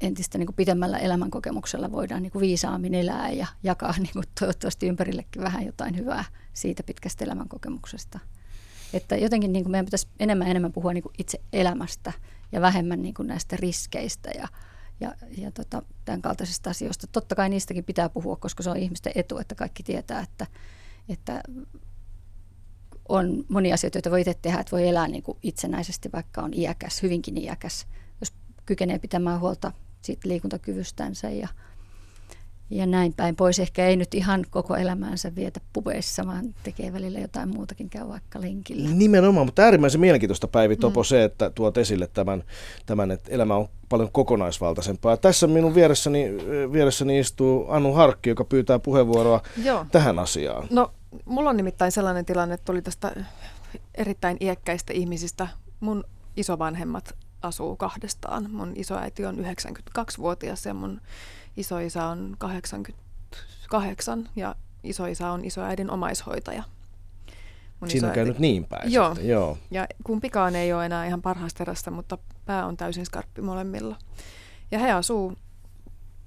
[0.00, 4.88] entistä niin kuin pitemmällä elämänkokemuksella voidaan niin kuin viisaammin elää ja jakaa niin kuin toivottavasti
[4.88, 8.18] ympärillekin vähän jotain hyvää siitä pitkästä elämänkokemuksesta.
[8.96, 12.12] Että jotenkin niin kuin meidän pitäisi enemmän enemmän puhua niin kuin itse elämästä
[12.52, 14.48] ja vähemmän niin kuin näistä riskeistä ja,
[15.00, 17.06] ja, ja tota, tämän kaltaisista asioista.
[17.06, 20.46] Totta kai niistäkin pitää puhua, koska se on ihmisten etu, että kaikki tietää, että,
[21.08, 21.42] että
[23.08, 26.54] on monia asioita, joita voi itse tehdä, että voi elää niin kuin itsenäisesti, vaikka on
[26.54, 27.86] iäkäs, hyvinkin iäkäs,
[28.20, 28.32] jos
[28.66, 31.48] kykenee pitämään huolta siitä liikuntakyvystänsä ja,
[32.70, 33.58] ja näin päin pois.
[33.58, 38.40] Ehkä ei nyt ihan koko elämäänsä vietä pubeissa, vaan tekee välillä jotain muutakin, käy vaikka
[38.40, 38.90] lenkillä.
[38.90, 41.04] Nimenomaan, mutta äärimmäisen mielenkiintoista Päivi Topo mm.
[41.04, 42.44] se, että tuot esille tämän,
[42.86, 45.16] tämän, että elämä on paljon kokonaisvaltaisempaa.
[45.16, 46.32] Tässä minun vieressäni,
[46.72, 49.86] vieressäni istuu Anu Harkki, joka pyytää puheenvuoroa Joo.
[49.92, 50.66] tähän asiaan.
[50.70, 50.92] No,
[51.24, 53.12] mulla on nimittäin sellainen tilanne, että tuli tästä
[53.94, 55.48] erittäin iäkkäistä ihmisistä.
[55.80, 56.04] Mun
[56.36, 58.50] isovanhemmat asuu kahdestaan.
[58.50, 61.00] Mun isoäiti on 92-vuotias ja mun
[61.56, 66.62] isoisä on 88 ja isoisä on isoäidin omaishoitaja.
[67.80, 69.08] Mun Siinä on käynyt niin päin Joo.
[69.08, 69.58] Sitten, joo.
[69.70, 73.96] Ja kumpikaan ei ole enää ihan parhaasta terästä, mutta pää on täysin skarppi molemmilla.
[74.70, 75.36] Ja he asuu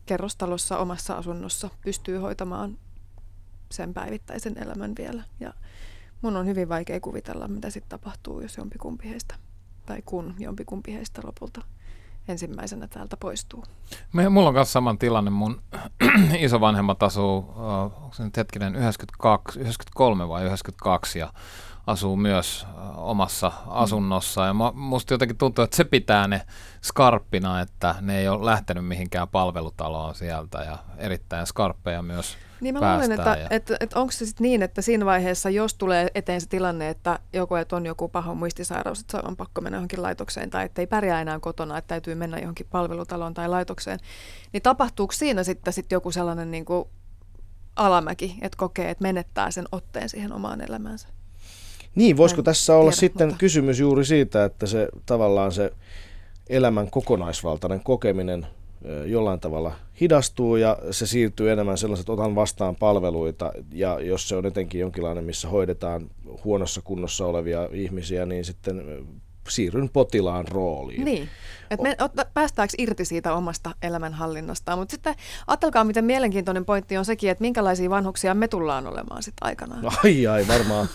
[0.05, 2.77] kerrostalossa omassa asunnossa, pystyy hoitamaan
[3.71, 5.23] sen päivittäisen elämän vielä.
[5.39, 5.53] Ja
[6.21, 9.35] mun on hyvin vaikea kuvitella, mitä sitten tapahtuu, jos jompikumpi heistä,
[9.85, 11.61] tai kun jompikumpi heistä lopulta
[12.29, 13.63] ensimmäisenä täältä poistuu.
[14.13, 15.31] Me, mulla on myös saman tilanne.
[15.31, 15.61] Mun
[16.39, 21.33] isovanhemmat asuu, uh, onko se nyt hetkinen, 92, 93 vai 92 ja
[21.87, 24.45] asuu myös uh, omassa asunnossa.
[24.45, 26.41] Ja musta jotenkin tuntuu, että se pitää ne
[26.83, 32.93] skarppina, että ne ei ole lähtenyt mihinkään palvelutaloon sieltä ja erittäin skarppeja myös niin mä
[32.93, 33.47] luulen, että, ja...
[33.49, 37.19] että, että onko se sitten niin, että siinä vaiheessa, jos tulee eteen se tilanne, että
[37.33, 40.87] joku että on joku paha muistisairaus, että on pakko mennä johonkin laitokseen tai että ei
[40.87, 43.99] pärjää enää kotona, että täytyy mennä johonkin palvelutaloon tai laitokseen,
[44.53, 46.85] niin tapahtuuko siinä sitten sit joku sellainen niin kuin
[47.75, 51.07] alamäki, että kokee, että menettää sen otteen siihen omaan elämäänsä?
[51.95, 53.39] Niin, voisiko tässä olla tiedä, sitten mutta...
[53.39, 55.73] kysymys juuri siitä, että se tavallaan se
[56.49, 58.47] elämän kokonaisvaltainen kokeminen–
[59.05, 63.51] jollain tavalla hidastuu ja se siirtyy enemmän sellaiset, että otan vastaan palveluita.
[63.73, 66.09] Ja jos se on etenkin jonkinlainen, missä hoidetaan
[66.43, 68.83] huonossa kunnossa olevia ihmisiä, niin sitten
[69.49, 71.05] siirryn potilaan rooliin.
[71.05, 71.29] Niin,
[71.71, 75.15] että me otta, päästäänkö irti siitä omasta elämänhallinnastaan, mutta sitten
[75.47, 79.81] ajatelkaa, miten mielenkiintoinen pointti on sekin, että minkälaisia vanhuksia me tullaan olemaan sitten aikanaan.
[80.03, 80.87] Ai ai, varmaan.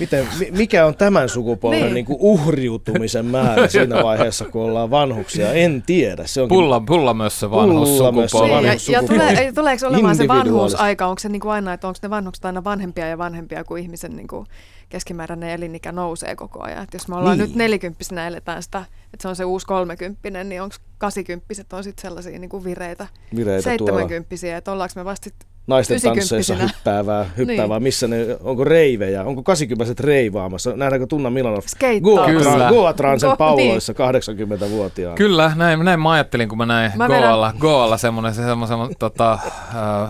[0.00, 1.94] Miten, mikä on tämän sukupolven niin.
[1.94, 5.52] Niin kuin uhriutumisen määrä siinä vaiheessa, kun ollaan vanhuksia?
[5.52, 6.26] En tiedä.
[6.26, 6.56] Se onkin...
[6.56, 8.68] pulla, pulla myös se vanhussukupolvi.
[8.68, 11.98] Niin, ja, ja tulee, tuleeko olemaan se vanhuusaika, onko se niin kuin aina, että onko
[12.02, 14.46] ne vanhukset aina vanhempia ja vanhempia kuin ihmisen niin kuin
[14.88, 16.82] keskimääräinen elinikä nousee koko ajan.
[16.82, 17.46] Et jos me ollaan Niin.
[17.48, 18.78] nyt nelikymppisenä eletään sitä,
[19.14, 23.06] että se on se uusi kolmekymppinen, niin onko kasikymppiset on sitten sellaisia niin kuin vireitä,
[23.36, 25.30] Vireitä seitsemänkymppisiä, että ollaanko me vasta
[25.66, 27.82] naisten tansseissa hyppäävää, hyppäävää Niin.
[27.82, 31.62] missä ne, onko reivejä, onko 80 reivaamassa, nähdäänkö Tunna Milanov.
[31.78, 32.68] Kyllä.
[32.70, 35.16] Goatransen Go- pauloissa 80-vuotiaana?
[35.16, 39.32] Kyllä, näin, näin mä ajattelin, kun mä näin Mä Goalla, Goalla semmoinen, semmoisen tota,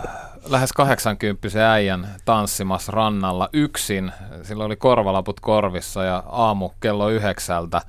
[0.03, 4.13] äh, lähes 80 äijän tanssimassa rannalla yksin.
[4.43, 7.81] Sillä oli korvalaput korvissa ja aamu kello yhdeksältä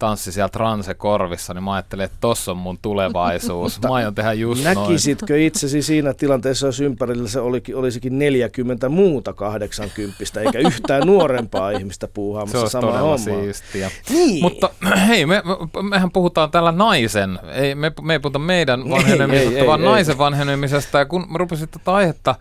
[0.00, 3.80] tanssi sieltä ranse korvissa, niin mä ajattelin, että tossa on mun tulevaisuus.
[3.88, 4.78] Mä aion tehdä just noin.
[4.78, 11.70] Näkisitkö itsesi siinä tilanteessa, jos ympärillä se olikin, olisikin 40 muuta 80, eikä yhtään nuorempaa
[11.70, 13.18] ihmistä puuhaamassa samaa hommaa?
[13.18, 13.90] siistiä.
[14.10, 14.42] Niin.
[14.42, 14.70] Mutta
[15.08, 15.42] hei, me,
[15.82, 19.86] mehän puhutaan täällä naisen, ei, me, me ei puhuta meidän vanhenemisesta, ei, ei, vaan ei.
[19.86, 20.98] naisen vanhenemisesta.
[20.98, 22.34] Ja kun mä rupesin tätä aihetta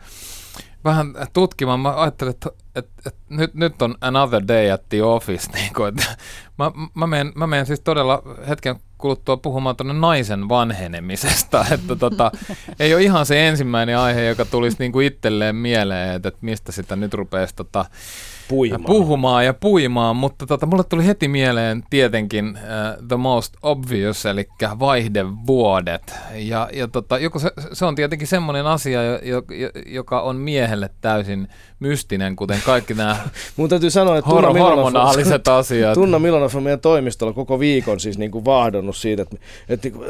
[0.86, 2.50] vähän tutkimaan, mä ajattelin, että,
[2.80, 5.52] että, että nyt, nyt on another day at the office.
[5.54, 6.16] Niin kuin, että
[6.58, 12.32] mä, mä, menen, mä menen siis todella hetken kuluttua puhumaan tuonne naisen vanhenemisesta, että tota,
[12.80, 16.72] ei ole ihan se ensimmäinen aihe, joka tulisi niin kuin itselleen mieleen, että, että mistä
[16.72, 17.86] sitä nyt rupeaisi tota,
[18.50, 18.84] Puimaan.
[18.86, 24.48] puhumaan ja puimaan, mutta tota, mulle tuli heti mieleen tietenkin uh, the most obvious, eli
[24.80, 26.14] vaihdevuodet.
[26.36, 30.36] Ja, ja tota, joku se, se on tietenkin semmoinen asia, jo, jo, jo- joka on
[30.36, 31.48] miehelle täysin
[31.80, 33.18] mystinen, kuten kaikki nämä
[33.58, 35.94] Mun täytyy sanoa, että hor- Tunna Milanov, hormonaaliset asiat.
[35.94, 39.36] Tunna Milanov on meidän toimistolla koko viikon siis niin kuin vaahdonnut siitä, että,
[39.70, 40.10] että niin kuin,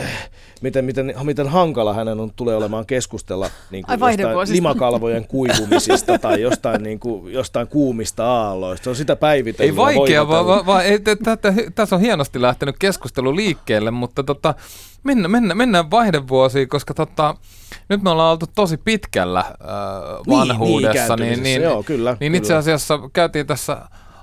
[0.00, 0.28] äh,
[0.62, 4.56] miten, miten, miten hankala hänen on, tulee olemaan keskustella niin Ai kuin jostain vaihdevuosista.
[4.56, 8.84] limakalvojen kuivumisista tai jostain, niin kuin, jostain kuumista aalloista.
[8.84, 9.70] Se on sitä päivitellyt.
[9.70, 10.98] Ei vaikea, vaan va, va, ei,
[11.74, 14.54] tässä on hienosti lähtenyt keskustelu liikkeelle, mutta tota,
[15.02, 17.34] mennä, mennä, mennään vaihdevuosiin, koska tota,
[17.88, 19.54] nyt me ollaan oltu tosi pitkällä äh,
[20.28, 22.38] vanhuudessa, niin, niin, joo, kyllä, niin kyllä.
[22.38, 23.78] itse asiassa käytiin tässä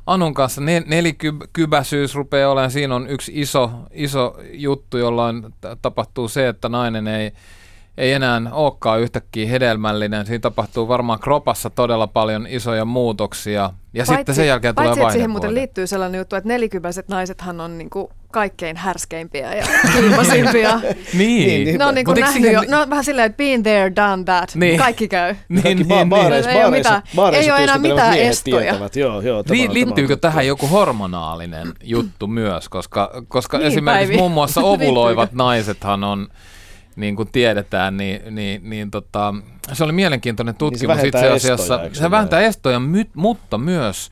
[0.05, 6.47] Anun kanssa ne, nelikybäsyys rupeaa olemaan, siinä on yksi iso, iso juttu, jolloin tapahtuu se,
[6.47, 7.31] että nainen ei,
[7.97, 10.25] ei enää olekaan yhtäkkiä hedelmällinen.
[10.25, 13.69] Siinä tapahtuu varmaan kropassa todella paljon isoja muutoksia.
[13.93, 17.59] Ja sitten sen jälkeen tulee paitsi, että siihen muuten liittyy sellainen juttu, että nelikypäiset naisethan
[17.61, 20.71] on niinku kaikkein härskeimpiä ja kylmäsimpiä.
[21.13, 21.65] Niin.
[21.65, 24.55] Niin, ne on niinku nähnyt siihen- jo, no vähän silleen, että been there, done that.
[24.55, 24.77] Niin.
[24.79, 25.35] Kaikki käy.
[25.49, 26.09] Niin, Kaikki niin, ba- niin.
[26.09, 28.61] baareissa, Ei ole baareissa, mitään- baareissa ei ole enää mitään estoja.
[28.71, 28.95] Tietävät.
[28.95, 33.57] Joo, joo, tämä Li- on- liittyykö tämä on tähän joku hormonaalinen juttu myös, koska, koska
[33.57, 34.17] Niin, esimerkiksi Päivi.
[34.17, 36.27] muun muassa ovuloivat naisethan on,
[36.95, 39.33] niin kuin tiedetään, niin, niin, niin tota,
[39.73, 41.75] se oli mielenkiintoinen tutkimus Niin vähentää itse asiassa.
[41.75, 44.11] estoja, se se vähentää estoja, my, mutta myös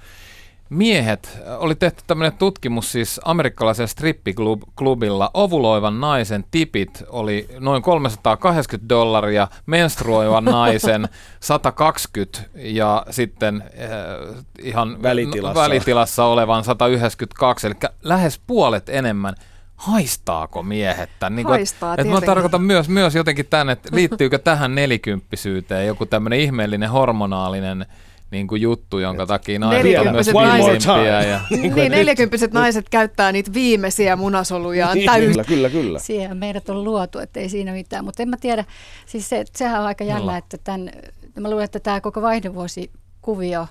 [0.69, 9.47] miehet, oli tehty tämmöinen tutkimus siis amerikkalaisella strippiklubilla, ovuloivan naisen tipit oli noin 380 dollaria,
[9.65, 11.09] menstruoivan naisen
[11.39, 15.61] 120 ja sitten äh, ihan Välitilassa.
[15.61, 19.35] välitilassa olevan 192, eli lähes puolet enemmän.
[19.79, 21.35] Haistaako miehet tämän?
[21.35, 22.25] Niin Haistaa, että mä tietenkin.
[22.25, 27.85] tarkoitan myös, myös jotenkin tämän, että liittyykö tähän nelikymppisyyteen joku tämmöinen ihmeellinen hormonaalinen
[28.31, 30.83] niin kuin juttu, jonka takia naiset on myös naiset-.
[31.29, 35.29] Ja, Niin, niin neljäkymppiset naiset käyttää niitä viimeisiä munasolujaan Niin, täysin.
[35.31, 35.99] Kyllä, kyllä, kyllä.
[35.99, 38.05] Siihen meidät on luotu, että ei siinä mitään.
[38.05, 38.65] Mutta en mä tiedä,
[39.05, 40.91] siis se, sehän on aika jännä, että tämän,
[41.39, 43.67] mä luulen, että tämä koko vaihdevuosikuvio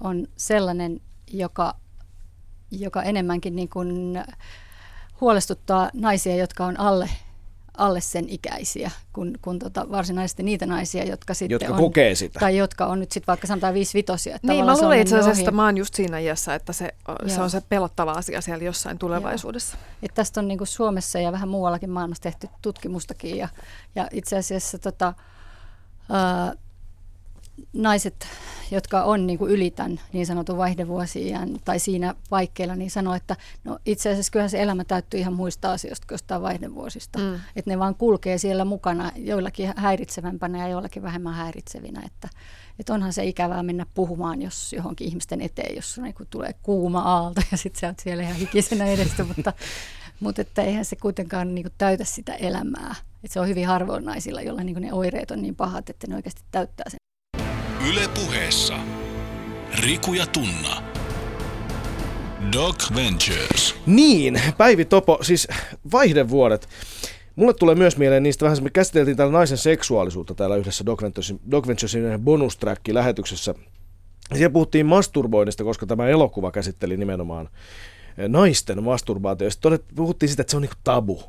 [0.00, 1.00] on sellainen,
[1.32, 1.74] joka,
[2.70, 4.18] joka enemmänkin niin kuin
[5.24, 7.10] huolestuttaa naisia, jotka on alle,
[7.76, 12.40] alle sen ikäisiä, kun, kun tota, varsinaisesti niitä naisia, jotka sitten Jotka on, kokee sitä.
[12.40, 14.36] tai jotka on nyt sitten vaikka sanotaan viisivitosia.
[14.36, 16.72] että Niin, mä se on luulen itse asiassa, että mä oon just siinä iässä, että
[16.72, 16.94] se,
[17.26, 19.76] se on se pelottava asia siellä jossain tulevaisuudessa.
[20.02, 23.36] Et tästä on niinku Suomessa ja vähän muuallakin maailmassa tehty tutkimustakin.
[23.36, 23.48] Ja,
[23.94, 25.14] ja itse asiassa tota,
[26.10, 26.52] ää,
[27.72, 28.26] naiset,
[28.70, 33.78] jotka on niinku yli tämän niin sanotun vaihdevuosiin tai siinä paikkeilla, niin sanoo, että no
[33.86, 37.18] itse asiassa kyllähän se elämä täyttyy ihan muista asioista kuin jostain vaihdevuosista.
[37.18, 37.34] Mm.
[37.56, 42.02] Että ne vaan kulkee siellä mukana joillakin häiritsevämpänä ja joillakin vähemmän häiritsevinä.
[42.06, 42.28] Että,
[42.78, 47.40] että onhan se ikävää mennä puhumaan, jos johonkin ihmisten eteen, jos niin tulee kuuma aalto
[47.50, 49.52] ja sitten sä oot siellä ihan hikisenä edestä, mutta,
[50.20, 52.94] mutta että eihän se kuitenkaan niin kuin täytä sitä elämää.
[53.24, 56.06] Että se on hyvin harvoin naisilla, joilla niin kuin ne oireet on niin pahat, että
[56.06, 56.98] ne oikeasti täyttää sen.
[57.88, 58.74] Yle puheessa.
[59.82, 60.82] Riku ja Tunna.
[62.52, 63.74] Doc Ventures.
[63.86, 65.48] Niin, Päivi Topo, siis
[65.92, 66.68] vaihdevuodet.
[67.36, 71.40] Mulle tulee myös mieleen niistä vähän, me käsiteltiin täällä naisen seksuaalisuutta täällä yhdessä Doc Venturesin,
[71.50, 72.58] Doc Venturesin bonus
[72.88, 73.54] lähetyksessä.
[74.32, 77.48] Siellä puhuttiin masturboinnista, koska tämä elokuva käsitteli nimenomaan
[78.18, 79.50] eh, naisten masturbaatio.
[79.50, 81.22] Sitten puhuttiin siitä, että se on niinku tabu.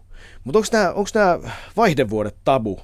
[0.43, 0.59] Mutta
[0.93, 1.39] onko nämä
[1.77, 2.79] vaihdevuodet tabu?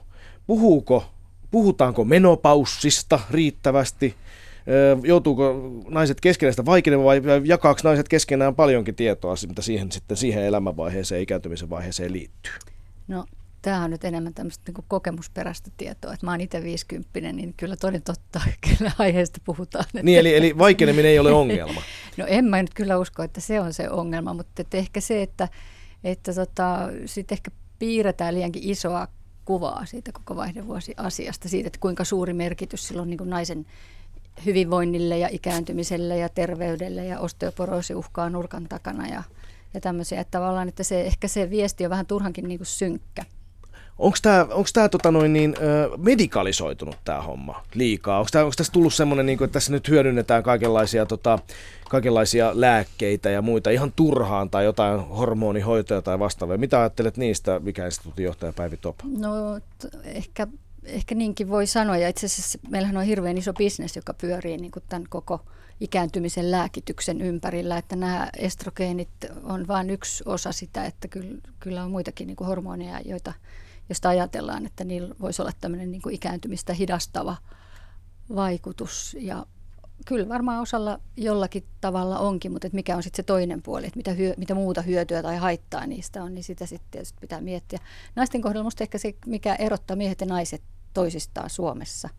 [0.47, 1.05] Puhuuko,
[1.51, 4.15] puhutaanko menopaussista riittävästi?
[5.03, 10.43] Joutuuko naiset keskenään sitä vaikenemaan vai jakaako naiset keskenään paljonkin tietoa, mitä siihen, sitten siihen
[10.43, 12.53] elämänvaiheeseen, ikääntymisen vaiheeseen liittyy?
[13.07, 13.25] No
[13.61, 16.13] tämä on nyt enemmän tämmöistä niin kokemusperäistä tietoa.
[16.13, 18.41] Että mä oon itse 50, niin kyllä toden totta,
[18.77, 19.85] kyllä aiheesta puhutaan.
[19.85, 20.03] Että...
[20.03, 21.81] Niin, eli, eli vaikeneminen ei ole ongelma.
[22.17, 25.47] no en mä nyt kyllä usko, että se on se ongelma, mutta ehkä se, että,
[26.03, 29.07] että tota, sitten ehkä piirretään liiankin isoa
[29.45, 33.65] kuvaa siitä koko vaihdevuosi-asiasta, siitä, että kuinka suuri merkitys sillä on niin naisen
[34.45, 39.23] hyvinvoinnille ja ikääntymiselle ja terveydelle ja osteoporoosi uhkaa nurkan takana ja,
[39.73, 40.21] ja tämmöisiä.
[40.21, 43.25] Että tavallaan, että se, ehkä se viesti on vähän turhankin niin kuin synkkä.
[44.01, 44.17] Onko
[44.73, 45.55] tämä tota noin, niin,
[45.97, 48.19] medikalisoitunut tämä homma liikaa?
[48.19, 51.39] Onko tässä tullut semmoinen, niin että tässä nyt hyödynnetään kaikenlaisia, tota,
[51.89, 56.57] kaikenlaisia lääkkeitä ja muita ihan turhaan tai jotain hormonihoitoja tai vastaavia?
[56.57, 58.95] Mitä ajattelet niistä, mikä instituutin johtaja Päivi Top?
[59.17, 59.31] No
[60.03, 60.47] ehkä,
[60.83, 61.97] ehkä niinkin voi sanoa.
[61.97, 65.39] Ja itse asiassa meillähän on hirveän iso bisnes, joka pyörii niin kuin tämän koko
[65.79, 69.09] ikääntymisen lääkityksen ympärillä, että nämä estrogeenit
[69.43, 73.33] on vain yksi osa sitä, että kyllä, kyllä on muitakin niin kuin hormoneja, joita
[73.91, 77.37] josta ajatellaan, että niillä voisi olla tämmöinen niin kuin ikääntymistä hidastava
[78.35, 79.17] vaikutus.
[79.19, 79.45] Ja
[80.05, 83.97] kyllä varmaan osalla jollakin tavalla onkin, mutta että mikä on sitten se toinen puoli, että
[83.97, 87.79] mitä, hyö, mitä muuta hyötyä tai haittaa niistä on, niin sitä sitten tietysti pitää miettiä.
[88.15, 90.61] Naisten kohdalla minusta ehkä se, mikä erottaa miehet ja naiset
[90.93, 92.09] toisistaan Suomessa,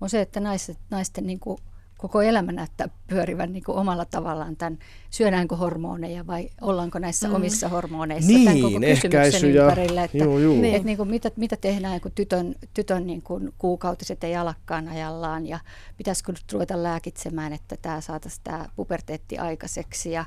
[0.00, 1.58] on se, että naiset, naisten niin kuin
[2.02, 4.78] koko elämä näyttää pyörivän niin kuin omalla tavallaan tämän,
[5.10, 7.34] syödäänkö hormoneja vai ollaanko näissä mm.
[7.34, 10.64] omissa hormoneissa niin, tämän koko kysymyksen ja, ympärillä, että, juu, juu.
[10.64, 15.46] Että niin kuin mitä, mitä tehdään, kun tytön, tytön niin kuin kuukautiset ei alakkaan ajallaan
[15.46, 15.58] ja
[15.96, 20.24] pitäisikö nyt ruveta lääkitsemään, että tämä saataisiin tämä puberteetti aikaiseksi ja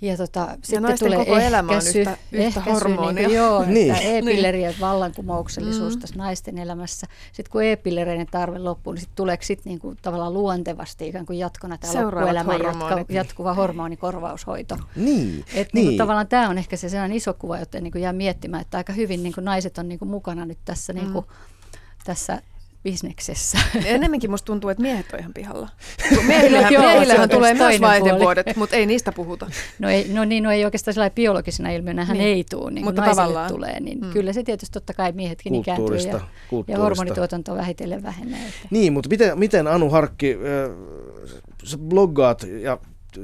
[0.00, 3.12] ja, tota, ja sitten tulee koko elämä on yhtä, yhtä hormonia.
[3.12, 3.94] Niin joo, niin.
[4.02, 6.00] e-pillerien vallankumouksellisuus mm.
[6.00, 7.06] tässä naisten elämässä.
[7.32, 11.78] Sitten kun e-pillereiden tarve loppuu, niin sitten tuleeko sitten niinku tavallaan luontevasti ikään kuin jatkona
[11.78, 14.78] tämä loppuelämän jatka, jatkuva hormonikorvaushoito.
[14.96, 15.44] Niin.
[15.54, 15.86] Et niin.
[15.86, 18.92] Niinku, tavallaan tämä on ehkä se sellainen iso kuva, joten niinku jää miettimään, että aika
[18.92, 20.98] hyvin niinku naiset on niinku mukana nyt tässä, mm.
[20.98, 21.24] niinku,
[22.04, 22.42] tässä
[22.86, 23.58] bisneksessä.
[23.84, 25.68] Enemmänkin musta tuntuu, että miehet on ihan pihalla.
[26.26, 29.50] Miehillähän, Joo, miehillähän tulee myös vaihdevuodet, mutta ei niistä puhuta.
[29.78, 32.28] No, ei, no niin, no ei oikeastaan sillä biologisena ilmiönä hän niin.
[32.28, 33.52] ei tule, niin mutta tavallaan.
[33.52, 33.80] tulee.
[33.80, 34.12] Niin mm.
[34.12, 36.20] Kyllä se tietysti totta kai miehetkin ikääntyy ja,
[36.68, 38.40] ja hormonituotanto vähitellen vähenee.
[38.46, 38.68] Että.
[38.70, 40.76] Niin, mutta miten, miten Anu Harkki, äh,
[41.64, 42.78] sä bloggaat ja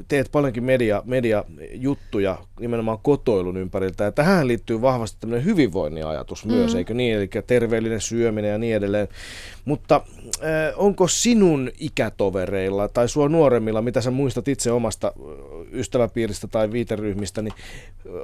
[0.07, 4.03] teet paljonkin media, mediajuttuja nimenomaan kotoilun ympäriltä.
[4.03, 6.77] Ja tähän liittyy vahvasti tämmöinen hyvinvoinnin ajatus myös, mm.
[6.77, 7.15] eikö niin?
[7.15, 9.07] Eli terveellinen syöminen ja niin edelleen.
[9.65, 15.13] Mutta äh, onko sinun ikätovereilla tai sua nuoremmilla, mitä sä muistat itse omasta
[15.71, 17.53] ystäväpiiristä tai viiteryhmistä, niin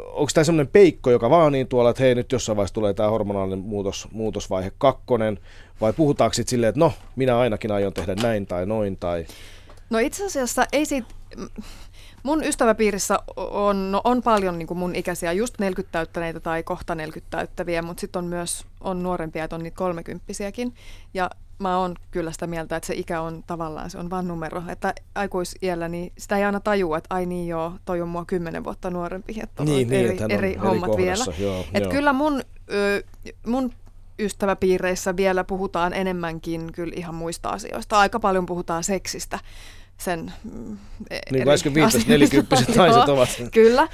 [0.05, 3.09] onko tämä semmoinen peikko, joka vaan niin tuolla, että hei nyt jossain vaiheessa tulee tämä
[3.09, 5.39] hormonaalinen muutos, muutosvaihe kakkonen,
[5.81, 9.25] vai puhutaanko sitten silleen, että no, minä ainakin aion tehdä näin tai noin tai...
[9.89, 11.07] No itse asiassa ei siitä,
[12.23, 16.95] mun ystäväpiirissä on, no on paljon niin kuin mun ikäisiä, just 40 täyttäneitä tai kohta
[16.95, 20.73] 40 täyttäviä, mutta sitten on myös on nuorempia, että on niitä kolmekymppisiäkin.
[21.13, 24.63] Ja mä oon kyllä sitä mieltä, että se ikä on tavallaan, se on vain numero.
[24.69, 28.63] Että aikuisiellä, niin sitä ei aina tajua, että ai niin joo, toi on mua kymmenen
[28.63, 31.25] vuotta nuorempi, että on niin, eri, niin, eri hommat eri vielä.
[31.39, 31.91] Joo, Et joo.
[31.91, 33.03] kyllä mun, ö,
[33.47, 33.71] mun
[34.19, 37.99] ystäväpiireissä vielä puhutaan enemmänkin kyllä ihan muista asioista.
[37.99, 39.39] Aika paljon puhutaan seksistä
[39.99, 40.33] sen...
[41.31, 43.29] Niin kuin äsken viittasit, nelikymppiset naiset ovat.
[43.53, 43.87] Kyllä.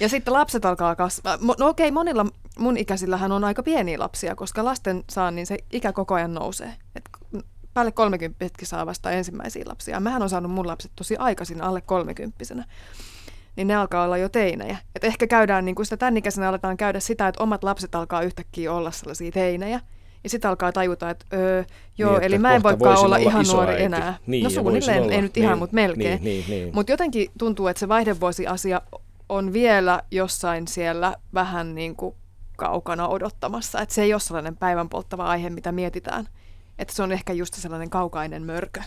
[0.00, 1.38] Ja sitten lapset alkaa kasvaa.
[1.58, 2.26] No okei, monilla
[2.58, 6.72] mun ikäisillähän on aika pieniä lapsia, koska lasten saa, niin se ikä koko ajan nousee.
[6.94, 7.04] Et
[7.74, 10.00] päälle kolmekymppisetkin saa vasta ensimmäisiä lapsia.
[10.00, 12.64] Mähän on saanut mun lapset tosi aikaisin, alle kolmekymppisenä.
[13.56, 14.76] Niin ne alkaa olla jo teinejä.
[14.94, 18.22] Et ehkä käydään, niin kuin sitä tämän ikäisenä aletaan käydä sitä, että omat lapset alkaa
[18.22, 19.80] yhtäkkiä olla sellaisia teinejä.
[20.26, 21.64] Ja sitten alkaa tajuta, että öö,
[21.98, 23.82] joo, niin, eli mä en voikaan olla, olla ihan nuori äiti.
[23.82, 24.18] enää.
[24.26, 26.24] Niin, no suunnilleen, ei nyt ihan, niin, mutta melkein.
[26.24, 26.74] Niin, niin, niin.
[26.74, 28.80] Mutta jotenkin tuntuu, että se vaihdevuosi-asia
[29.28, 32.14] on vielä jossain siellä vähän niin kuin
[32.56, 33.80] kaukana odottamassa.
[33.80, 36.28] Että se ei ole sellainen päivän polttava aihe, mitä mietitään.
[36.78, 38.80] Että se on ehkä just sellainen kaukainen mörkö.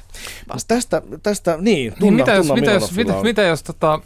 [0.48, 4.00] No tästä, tästä, niin, tunna, niin mitä jos, mitä jos, mitä, mitä jos tota,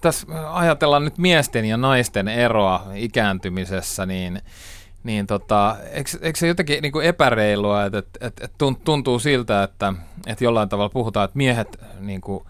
[0.00, 4.42] tässä ajatellaan nyt miesten ja naisten eroa ikääntymisessä, niin
[5.04, 9.94] niin tota, eikö, eikö se jotenkin niin kuin epäreilua, että, että, että tuntuu siltä, että,
[10.26, 12.44] että jollain tavalla puhutaan, että miehet, niin kuin,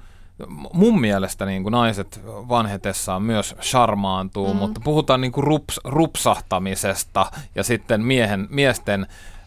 [0.73, 4.59] mun mielestä niin kuin naiset vanhetessaan myös charmaantuu, mm.
[4.59, 9.07] mutta puhutaan niin kuin rups, rupsahtamisesta ja sitten miehen, miesten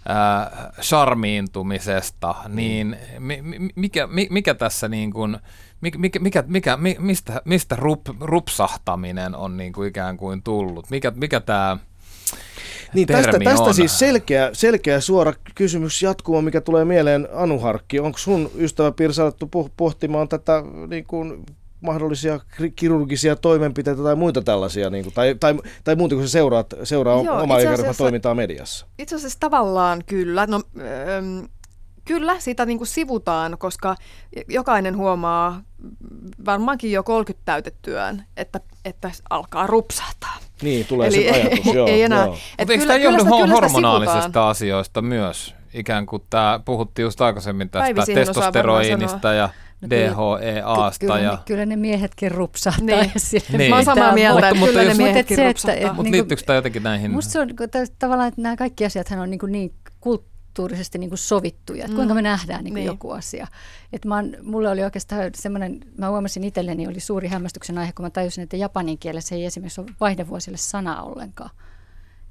[0.10, 2.56] äh, charmiintumisesta, mm.
[2.56, 2.98] niin
[3.76, 5.38] mikä, mikä tässä niin kuin,
[5.82, 10.90] mikä, mikä, mikä, mistä, mistä rup, rupsahtaminen on niin kuin ikään kuin tullut?
[10.90, 11.78] Mikä, mikä tämä
[12.94, 13.74] Niin tästä, termi tästä on.
[13.74, 18.00] siis selkeä, selkeä suora kysymys jatkuma, mikä tulee mieleen Anu Harkki.
[18.00, 21.46] Onko sun ystäväpiirissä alettu poh- pohtimaan tätä niin kuin,
[21.82, 22.40] mahdollisia
[22.76, 27.24] kirurgisia toimenpiteitä tai muita tällaisia, niin kuin, tai, tai, tai muuten kuin se seuraat, seuraa
[27.24, 27.60] Joo, omaa
[27.98, 28.86] toimintaa mediassa?
[29.00, 30.48] Itse asiassa tavallaan kyllä.
[30.48, 31.46] No, ähm,
[32.06, 33.96] kyllä sitä niin kuin sivutaan, koska
[34.48, 35.62] jokainen huomaa
[36.46, 40.38] varmaankin jo 30 täytettyään, että, että alkaa rupsahtaa.
[40.62, 41.74] Niin, tulee se ajatus.
[41.76, 42.26] Joo, ei enää.
[42.26, 42.32] joo.
[42.32, 44.50] Mutta eikö kyllä- tämä kyllä johdu hormonaalisista sivutaan.
[44.50, 45.56] asioista myös?
[45.74, 49.50] Ikään kuin tämä, puhuttiin just aikaisemmin tästä Päivi testosteroinista ja
[49.82, 51.00] No DHEAsta.
[51.00, 51.32] Kyllä, ja...
[51.32, 52.86] ne, kyllä ne miehetkin rupsahtaa.
[52.86, 53.12] Niin.
[53.58, 53.70] Niin.
[53.70, 55.76] Mä oon samaa mieltä, Mutta- että mutta kyllä jos- ne miehetkin se, että- rupsahtaa.
[55.82, 57.12] Mutta niin kuin- liittyykö tämä jotenkin näihin?
[57.12, 57.64] Musta se on niinku
[58.00, 59.74] tavallaan, että nämä kaikki asiat on niin, kuin niin
[60.52, 62.86] kulttuurisesti niin kuin sovittuja, että kuinka me nähdään niin kuin Niin.
[62.88, 63.48] joku asia.
[63.94, 68.06] Et mä oon, mulle oli oikeastaan semmoinen, mä huomasin itselleni, oli suuri hämmästyksen aihe, kun
[68.06, 71.50] mä tajusin, että japanin kielessä ei esimerkiksi ole vaihdevuosille sana ollenkaan.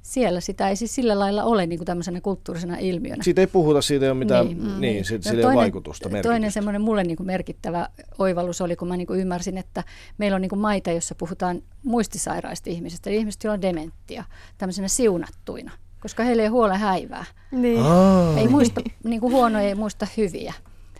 [0.01, 3.23] Siellä sitä ei siis sillä lailla ole niin kuin tämmöisenä kulttuurisena ilmiönä.
[3.23, 4.63] Siitä ei puhuta, siitä ei ole mitään, Niin.
[4.63, 6.53] niin, niin se, No ole vaikutusta, Toinen merkitystä.
[6.53, 7.87] semmoinen mulle niin kuin merkittävä
[8.19, 9.83] oivallus oli, kun mä niin kuin ymmärsin, että
[10.17, 14.23] meillä on niin kuin maita, jossa puhutaan muistisairaista ihmisistä, eli ihmisistä, joilla on dementtia,
[14.57, 17.25] tämmöisenä siunattuina, koska heillä ei ole huolen häivää.
[17.51, 17.81] Niin.
[17.81, 20.53] Aa, Ei muista niin kuin huonoja, ei muista hyviä.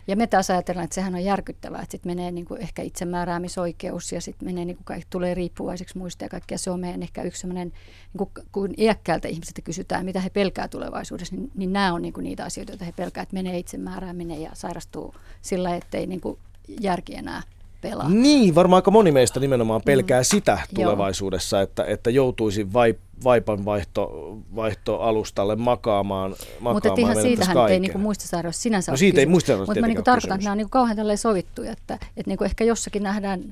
[0.06, 4.12] Ja me taas ajatellaan, että sehän on järkyttävää, että sitten menee niin kuin ehkä itsemääräämisoikeus
[4.12, 6.58] ja sitten menee niin kuin kaikki, tulee riippuvaiseksi muista ja kaikkea.
[6.58, 10.68] Se on meidän ehkä yksi sellainen, niin kuin, kun iäkkäältä ihmisiltä kysytään, mitä he pelkää
[10.68, 14.42] tulevaisuudessa, niin, niin nämä on niin kuin niitä asioita, joita he pelkää, että menee itsemäärääminen
[14.42, 16.38] ja sairastuu sillä, ettei niin kuin
[16.80, 17.42] järki enää
[17.82, 18.08] pelaa.
[18.08, 20.24] Niin, varmaan aika moni meistä nimenomaan pelkää mm.
[20.24, 20.84] sitä Joo.
[20.84, 24.10] tulevaisuudessa, että, että joutuisi vai, vaipan vaihto,
[24.56, 26.30] vaihtoalustalle makaamaan,
[26.60, 29.32] makaamaan Mutta ihan siitähän ei niinku muistisairaus sinänsä No ole siitä ei kysymys.
[29.32, 32.44] muistisairaus Mutta mä niinku tarkoitan, että nämä on niinku kauhean tälleen sovittu, että, että niinku
[32.44, 33.44] ehkä jossakin nähdään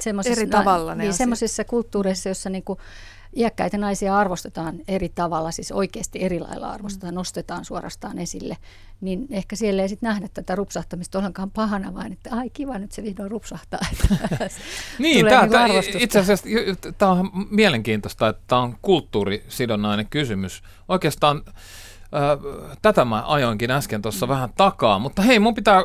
[0.00, 2.78] semmoisissa, Eri tavalla ne niin, semmoisissa kulttuureissa, jossa niinku
[3.36, 8.56] iäkkäitä naisia arvostetaan eri tavalla, siis oikeasti eri lailla arvostetaan, nostetaan suorastaan esille,
[9.00, 12.92] niin ehkä siellä ei sitten nähdä tätä rupsahtamista ollenkaan pahana, vaan että ai kiva, nyt
[12.92, 13.80] se vihdoin rupsahtaa.
[14.98, 15.98] Niin, tää, niinku tää, arvostusta.
[16.00, 16.48] itse asiassa
[16.98, 20.62] tämä on mielenkiintoista, että tämä on kulttuurisidonnainen kysymys.
[20.88, 21.42] Oikeastaan
[22.82, 24.30] tätä mä ajoinkin äsken tuossa Mm.
[24.30, 25.84] vähän takaa, mutta hei, mun pitää äh,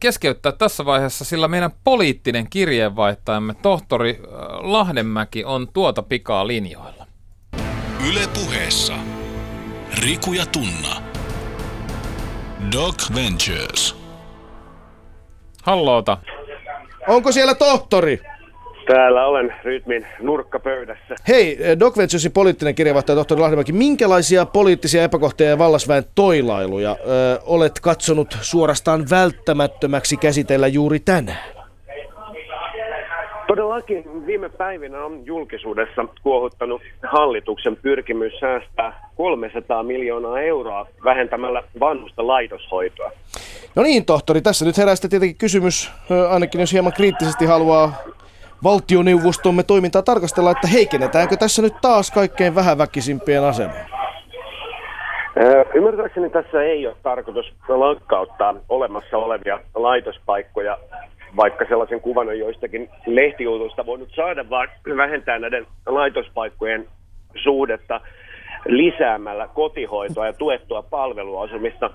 [0.00, 4.30] keskeyttää tässä vaiheessa, sillä meidän poliittinen kirjeenvaihtajamme tohtori äh,
[4.60, 7.06] Lahdenmäki on tuota pikaa linjoilla.
[8.08, 8.94] Yle puheessa.
[10.02, 11.02] Riku ja Tunna.
[12.72, 13.96] Doc Ventures.
[15.62, 16.18] Halloota.
[17.08, 18.20] Onko siellä tohtori?
[18.86, 21.14] Täällä olen rytmin nurkkapöydässä.
[21.28, 27.40] Hei, eh, Doc Venturesin poliittinen kirjavaihtaja tohtori Lahdenmäki, minkälaisia poliittisia epäkohtia ja vallasväen toilailuja ö,
[27.46, 31.54] olet katsonut suorastaan välttämättömäksi käsitellä juuri tänään?
[33.46, 43.10] Todellakin viime päivinä on julkisuudessa kuohuttanut hallituksen pyrkimys säästää 300 miljoonaa euroa vähentämällä vanhusta laitoshoitoa.
[43.74, 47.92] No niin, tohtori, tässä nyt herää sitten tietenkin kysymys, ö, ainakin jos hieman kriittisesti haluaa
[48.64, 53.94] valtioneuvostomme toimintaa tarkastella, että heikennetäänkö tässä nyt taas kaikkein vähäväkisimpien asemaa?
[55.74, 60.78] Ymmärtääkseni tässä ei ole tarkoitus lakkauttaa olemassa olevia laitospaikkoja,
[61.36, 66.86] vaikka sellaisen kuvan on joistakin lehtijutuista voinut saada, vaan vähentää näiden laitospaikkojen
[67.42, 68.00] suhdetta
[68.66, 71.90] lisäämällä kotihoitoa ja tuettua palveluasumista.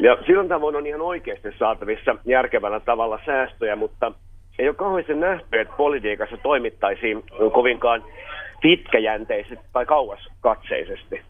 [0.00, 4.12] Ja sillä tavoin on ihan oikeasti saatavissa järkevällä tavalla säästöjä, mutta
[4.60, 8.04] ei ole kauheasti nähty, että politiikassa toimittaisiin kovinkaan
[8.62, 11.22] pitkäjänteisesti tai kauaskatseisesti.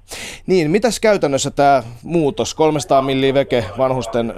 [0.46, 4.34] Niin, mitäs käytännössä tämä muutos, 300 milliä veke vanhusten ö,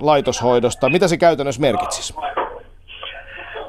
[0.00, 2.14] laitoshoidosta, mitä se käytännössä merkitsisi?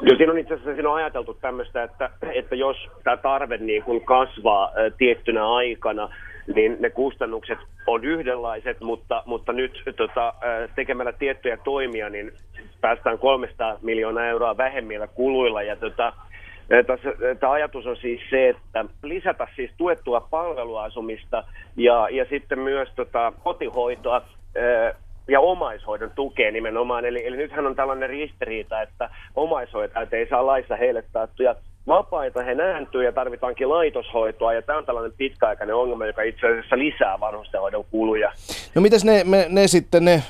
[0.02, 3.84] Joo, siinä on itse asiassa siinä on ajateltu tämmöistä, että, että jos tämä tarve niin
[3.84, 6.10] kuin kasvaa ä, tiettynä aikana,
[6.56, 10.34] niin ne kustannukset on yhdenlaiset, mutta, mutta nyt tota,
[10.76, 12.32] tekemällä tiettyjä toimia, niin
[12.82, 15.62] päästään 300 miljoonaa euroa vähemmillä kuluilla.
[15.62, 16.14] Ja tota,
[17.40, 21.44] tämä ajatus on siis se, että lisätä siis tuettua palveluasumista
[21.78, 24.22] ja, ja sitten myös tota, kotihoitoa
[25.28, 27.06] ja omaishoidon tukea nimenomaan.
[27.06, 31.56] Eli, eli nythän on tällainen ristiriita, että omaishoitajat ei saa laissa heille taattuja
[31.88, 36.78] vapaita, he nääntyy ja tarvitaankin laitoshoitoa, ja tämä on tällainen pitkäaikainen ongelma, joka itse asiassa
[36.78, 38.32] lisää vanhustenhoidon kuluja.
[38.76, 40.24] No mitäs ne, me, ne sitten ne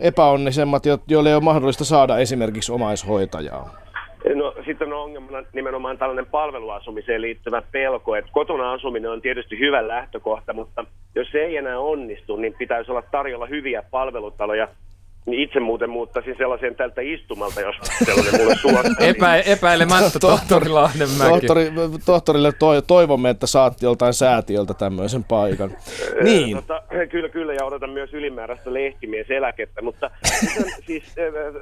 [0.00, 3.70] epäonnisemmat, jo- joille ei ole mahdollista saada esimerkiksi omaishoitajaa?
[4.34, 9.88] No sitten on ongelmana nimenomaan tällainen palveluasumiseen liittyvä pelko, että kotona asuminen on tietysti hyvä
[9.88, 10.84] lähtökohta, mutta
[11.14, 14.68] jos se ei enää onnistu, niin pitäisi olla tarjolla hyviä palvelutaloja,
[15.26, 19.06] niin itse muuten muuttaisin sellaisen tältä istumalta, jos sellainen mulle suostaa.
[19.08, 21.30] Epä, epäilemättä tohtori Lahdenmäki.
[21.30, 21.70] Tohtori,
[22.06, 25.70] tohtorille to, toivomme, että saat joltain säätiöltä tämmöisen paikan.
[26.22, 26.56] Niin.
[26.56, 30.10] Tota, kyllä, kyllä, ja odotan myös ylimääräistä lehtimieseläkettä, mutta
[30.86, 31.14] siis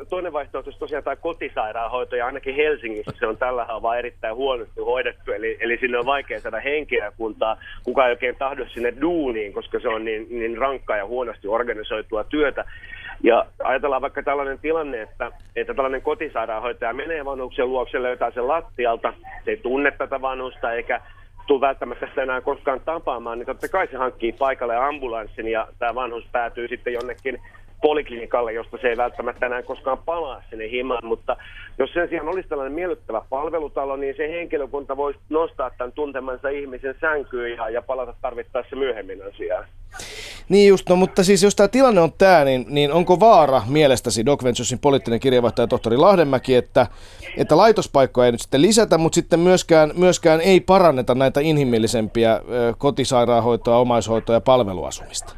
[0.09, 4.81] toinen vaihtoehto on tosiaan tämä kotisairaanhoito, ja ainakin Helsingissä se on tällä haavaa erittäin huonosti
[4.81, 9.81] hoidettu, eli, eli sinne on vaikea saada henkilökuntaa, kukaan ei oikein tahdo sinne duuniin, koska
[9.81, 12.65] se on niin, niin rankkaa ja huonosti organisoitua työtä.
[13.25, 19.13] Ja ajatellaan vaikka tällainen tilanne, että, että tällainen kotisairaanhoitaja menee vanhuksen luokse, löytää sen lattialta,
[19.45, 21.01] se ei tunne tätä vanhusta eikä
[21.47, 25.95] tule välttämättä sitä enää koskaan tapaamaan, niin totta kai se hankkii paikalle ambulanssin ja tämä
[25.95, 27.41] vanhus päätyy sitten jonnekin
[27.85, 31.37] poliklinikalle, josta se ei välttämättä enää koskaan palaa sinne himaan, mutta
[31.79, 36.95] jos sen sijaan olisi tällainen miellyttävä palvelutalo, niin se henkilökunta voisi nostaa tämän tuntemansa ihmisen
[37.01, 39.65] sänkyyn ja, ja palata tarvittaessa myöhemmin asiaan.
[40.49, 44.27] Niin just, no, mutta siis jos tämä tilanne on tämä, niin, niin onko vaara mielestäsi
[44.27, 46.87] Doc Venturesin poliittinen kirjeenvaihtaja tohtori Lahdenmäki, että,
[47.37, 52.41] että laitospaikkoja ei nyt sitten lisätä, mutta sitten myöskään, myöskään ei paranneta näitä inhimillisempiä ö,
[52.79, 55.37] kotisairaanhoitoa, omaishoitoa ja palveluasumista?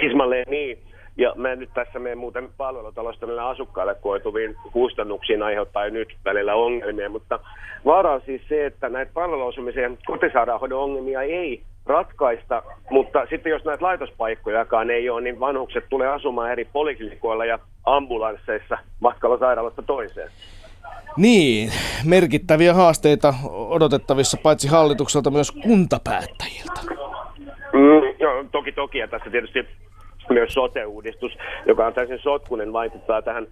[0.00, 0.91] Ismalleen niin.
[1.16, 7.08] Ja mä nyt tässä menen muuten palvelutalosta meillä asukkaille koituviin kustannuksiin aiheuttaa nyt välillä ongelmia,
[7.08, 7.38] mutta
[7.84, 13.84] vaara on siis se, että näitä palveluasumisen kotisairaanhoidon ongelmia ei ratkaista, mutta sitten jos näitä
[13.84, 20.30] laitospaikkojakaan ei ole, niin vanhukset tulee asumaan eri poliklinikoilla ja ambulansseissa matkalla sairaalasta toiseen.
[21.16, 21.72] Niin,
[22.04, 26.80] merkittäviä haasteita odotettavissa paitsi hallitukselta myös kuntapäättäjiltä.
[27.72, 29.66] Mm, no, toki toki, ja tässä tietysti
[30.32, 31.32] myös sote-uudistus,
[31.66, 33.46] joka on täysin sotkunen, vaikuttaa tähän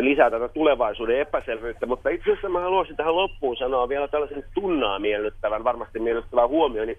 [0.00, 4.98] lisää tätä tulevaisuuden epäselvyyttä, mutta itse asiassa mä haluaisin tähän loppuun sanoa vielä tällaisen tunnaa
[4.98, 6.98] miellyttävän, varmasti miellyttävän huomioon, niin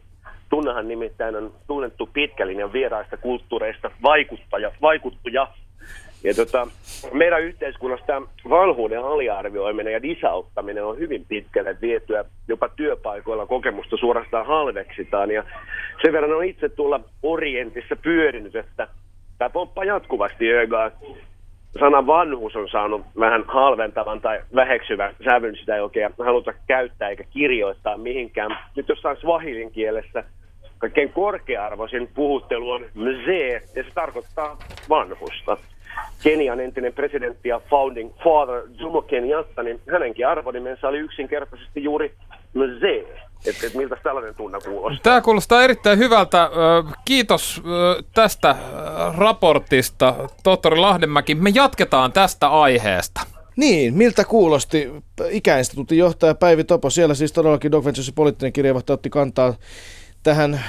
[0.51, 5.47] Tunnahan nimittäin on tunnettu pitkälinjan vieraista kulttuureista vaikuttaja, vaikuttuja.
[6.23, 6.67] Ja tota,
[7.13, 12.25] meidän yhteiskunnassa vanhuuden aliarvioiminen ja disauttaminen on hyvin pitkälle vietyä.
[12.47, 15.31] Jopa työpaikoilla kokemusta suorastaan halveksitaan.
[15.31, 15.43] Ja
[16.01, 18.87] sen verran on itse tulla Orientissa pyörinyt, että
[19.41, 20.91] tämä pomppaa jatkuvasti ögaa.
[21.79, 27.23] Sana vanhuus on saanut vähän halventavan tai väheksyvän sävyn, sitä ei oikein haluta käyttää eikä
[27.23, 28.57] kirjoittaa mihinkään.
[28.75, 30.23] Nyt jossain swahilin kielessä–
[30.81, 34.57] kaikkein korkea-arvoisin puhuttelu on mzee, ja se tarkoittaa
[34.89, 35.57] vanhusta.
[36.23, 42.13] Kenian entinen presidentti ja founding father Jomo Kenyatta, niin hänenkin arvonimensä oli yksinkertaisesti juuri
[42.53, 43.30] mzee.
[43.45, 45.03] Että et miltä tällainen tunne kuulostaa?
[45.03, 46.49] Tämä kuulostaa erittäin hyvältä.
[47.05, 47.61] Kiitos
[48.13, 48.55] tästä
[49.17, 51.35] raportista, tohtori Lahdenmäki.
[51.35, 53.21] Me jatketaan tästä aiheesta.
[53.55, 54.91] Niin, miltä kuulosti
[55.29, 56.89] ikäinstituutin johtaja Päivi Topo?
[56.89, 59.53] Siellä siis todellakin Doc Venturesin poliittinen kirjeenvaihtaja otti kantaa
[60.23, 60.61] tähän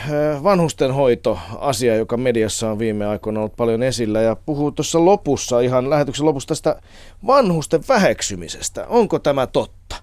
[0.43, 6.27] vanhustenhoitoasiaan, joka mediassa on viime aikoina ollut paljon esillä ja puhuu tuossa lopussa, ihan lähetyksen
[6.27, 6.81] lopussa tästä
[7.27, 8.87] vanhusten väheksymisestä.
[8.89, 9.97] Onko tämä totta?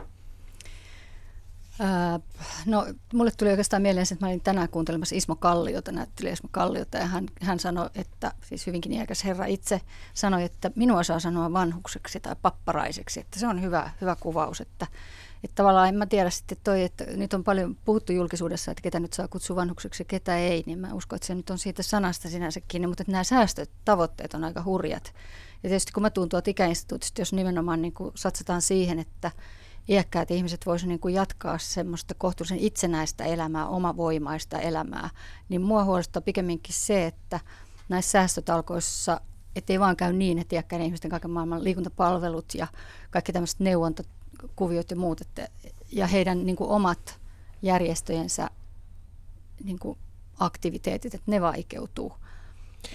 [1.82, 2.20] Ää,
[2.66, 6.98] no, mulle tuli oikeastaan mieleen että mä olin tänään kuuntelemassa Ismo Kalliota, näytteli Ismo Kalliota,
[6.98, 9.82] ja hän, hän sanoi, että siis hyvinkin iäkäs herra itse
[10.14, 14.88] sanoi, että minua saa sanoa vanhukseksi tai papparaiseksi, että se on hyvä, hyvä kuvaus, että
[15.44, 19.00] että tavallaan en mä tiedä sitten toi, että nyt on paljon puhuttu julkisuudessa, että ketä
[19.00, 21.84] nyt saa kutsua vanhukseksi ja ketä ei, niin mä uskon, että se nyt on siitä
[21.84, 25.14] sanasta sinänsä kiinni, mutta että nämä säästötavoitteet on aika hurjat.
[25.64, 29.32] Ja tietysti kun mä tuun tuolta ikäinstituutista, jos nimenomaan niin satsataan siihen, että
[29.90, 35.10] iäkkäät ihmiset voisivat niin jatkaa semmoista kohtuullisen itsenäistä elämää, omavoimaista elämää,
[35.50, 37.40] niin mua huolestuttaa pikemminkin se, että
[37.90, 39.22] näissä säästötalkoissa
[39.70, 42.68] ei vaan käy niin, että iäkkäiden ihmisten kaiken maailman liikuntapalvelut ja
[43.10, 44.04] kaikki tämmöiset neuvonta
[44.56, 45.48] kuviot ja muut, että,
[45.92, 47.20] ja heidän niin kuin omat
[47.62, 48.50] järjestöjensä
[49.64, 49.98] niin kuin
[50.40, 52.14] aktiviteetit, että ne vaikeutuu.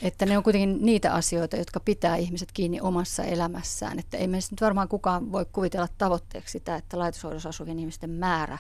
[0.03, 3.99] Että ne on kuitenkin niitä asioita, jotka pitää ihmiset kiinni omassa elämässään.
[3.99, 8.59] Että ei meistä nyt varmaan kukaan voi kuvitella tavoitteeksi sitä, että laitoshoidossa asuvien ihmisten määrä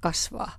[0.00, 0.52] kasvaa.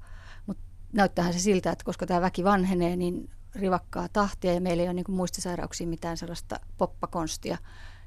[0.46, 4.90] Mutta näyttäähän se siltä, että koska tämä väki vanhenee, niin rivakkaa tahtia ja meillä ei
[4.90, 7.58] ole niin muistisairauksia mitään sellaista poppakonstia,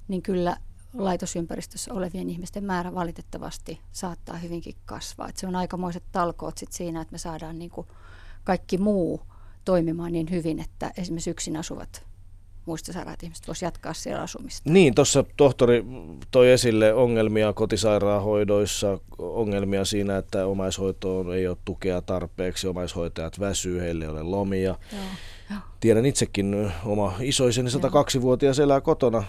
[0.09, 0.57] niin kyllä
[0.95, 5.29] laitosympäristössä olevien ihmisten määrä valitettavasti saattaa hyvinkin kasvaa.
[5.29, 7.71] Et se on aikamoiset talkoot sit siinä, että me saadaan niin
[8.45, 9.21] kaikki muu
[9.65, 12.05] toimimaan niin hyvin, että esimerkiksi yksin asuvat
[12.67, 14.71] muistisairaat ihmiset voisivat jatkaa siellä asumista.
[14.71, 15.85] Niin, tuossa tohtori
[16.31, 24.05] toi esille ongelmia kotisairaanhoidoissa, ongelmia siinä, että omaishoitoon ei ole tukea tarpeeksi, omaishoitajat väsyy, heille
[24.05, 24.77] ei ole lomia.
[24.93, 25.03] Joo
[25.81, 29.25] Tiedän itsekin oma isoiseni 102-vuotias elää kotona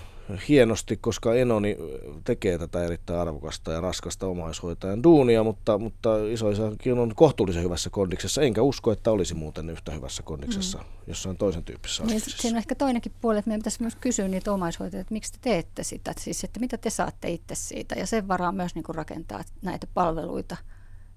[0.49, 1.77] hienosti, koska Enoni
[2.23, 8.41] tekee tätä erittäin arvokasta ja raskasta omaishoitajan duunia, mutta, mutta isoisäkin on kohtuullisen hyvässä kondiksessa,
[8.41, 10.83] enkä usko, että olisi muuten yhtä hyvässä kondiksessa mm.
[11.07, 14.53] jossain toisen tyyppisessä niin, Siinä on ehkä toinenkin puoli, että meidän pitäisi myös kysyä niitä
[14.53, 18.27] omaishoitajia, että miksi te teette sitä, siis että mitä te saatte itse siitä ja sen
[18.27, 20.57] varaa myös niin kuin rakentaa näitä palveluita.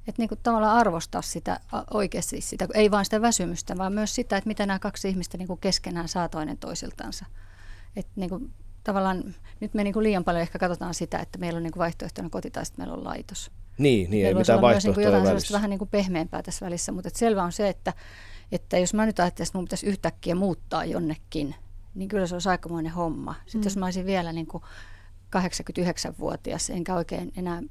[0.09, 1.61] Että niin kuin tavallaan arvostaa sitä
[1.95, 5.49] oikeasti, sitä, ei vain sitä väsymystä, vaan myös sitä, että mitä nämä kaksi ihmistä niin
[5.49, 7.27] kuin keskenään saa toinen toisiltansa.
[7.97, 8.53] Että niin kuin
[8.85, 11.81] tavallaan nyt me niin kuin liian paljon ehkä katsotaan sitä, että meillä on niin kuin
[11.81, 13.51] vaihtoehtoinen koti tai sitten meillä on laitos.
[13.79, 17.09] Niin, niin ei mitään vaihtoehtoja myös niin jotain vähän niin kuin pehmeämpää tässä välissä, mutta
[17.09, 17.93] että selvä on se, että,
[18.53, 21.55] että jos mä nyt ajattelisin, että mun pitäisi yhtäkkiä muuttaa jonnekin,
[21.95, 23.35] niin kyllä se olisi aikamoinen homma.
[23.47, 23.65] Sitten mm.
[23.65, 24.63] jos mä olisin vielä niin kuin
[25.37, 27.63] 89-vuotias, enkä oikein enää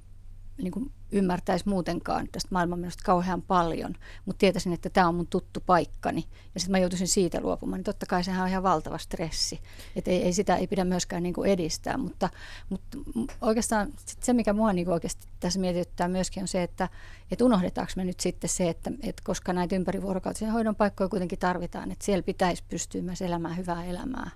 [0.57, 3.95] niin kuin ymmärtäisi muutenkaan tästä maailmanmenosta kauhean paljon,
[4.25, 7.83] mutta tietäisin, että tämä on mun tuttu paikkani ja sitten mä joutuisin siitä luopumaan, niin
[7.83, 9.59] totta kai sehän on ihan valtava stressi.
[9.95, 12.29] Että ei, ei sitä ei pidä myöskään niin kuin edistää, mutta,
[12.69, 12.97] mutta
[13.41, 16.89] oikeastaan se, mikä mua niin kuin oikeasti tässä mietityttää myöskin on se, että,
[17.31, 21.91] että unohdetaanko me nyt sitten se, että, että koska näitä ympärivuorokautisia hoidon paikkoja kuitenkin tarvitaan,
[21.91, 24.29] että siellä pitäisi pystyä myös elämään hyvää elämää.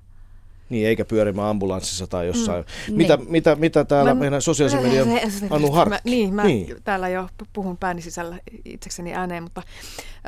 [0.69, 2.65] Niin, eikä pyörimään ambulanssissa tai jossain.
[2.87, 3.31] Mm, mitä, niin.
[3.31, 5.07] mitä, mitä täällä mä, meidän sosiaalisen median
[5.49, 5.93] Anu Harkki?
[5.93, 6.75] Mä, niin, mä niin.
[6.83, 9.61] täällä jo puhun pääni sisällä itsekseni ääneen, mutta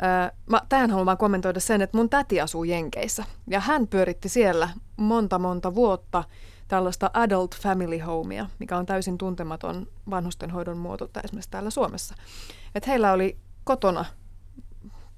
[0.02, 4.68] äh, mä tähän haluan kommentoida sen, että mun täti asuu Jenkeissä ja hän pyöritti siellä
[4.96, 6.24] monta monta vuotta
[6.68, 12.14] tällaista adult family homea, mikä on täysin tuntematon vanhustenhoidon muoto esimerkiksi täällä Suomessa.
[12.74, 14.04] Että heillä oli kotona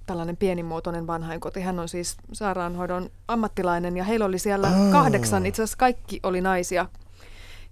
[0.07, 1.61] tällainen pienimuotoinen vanhainkoti.
[1.61, 4.93] Hän on siis sairaanhoidon ammattilainen ja heillä oli siellä oh.
[4.93, 6.87] kahdeksan, itse asiassa kaikki oli naisia.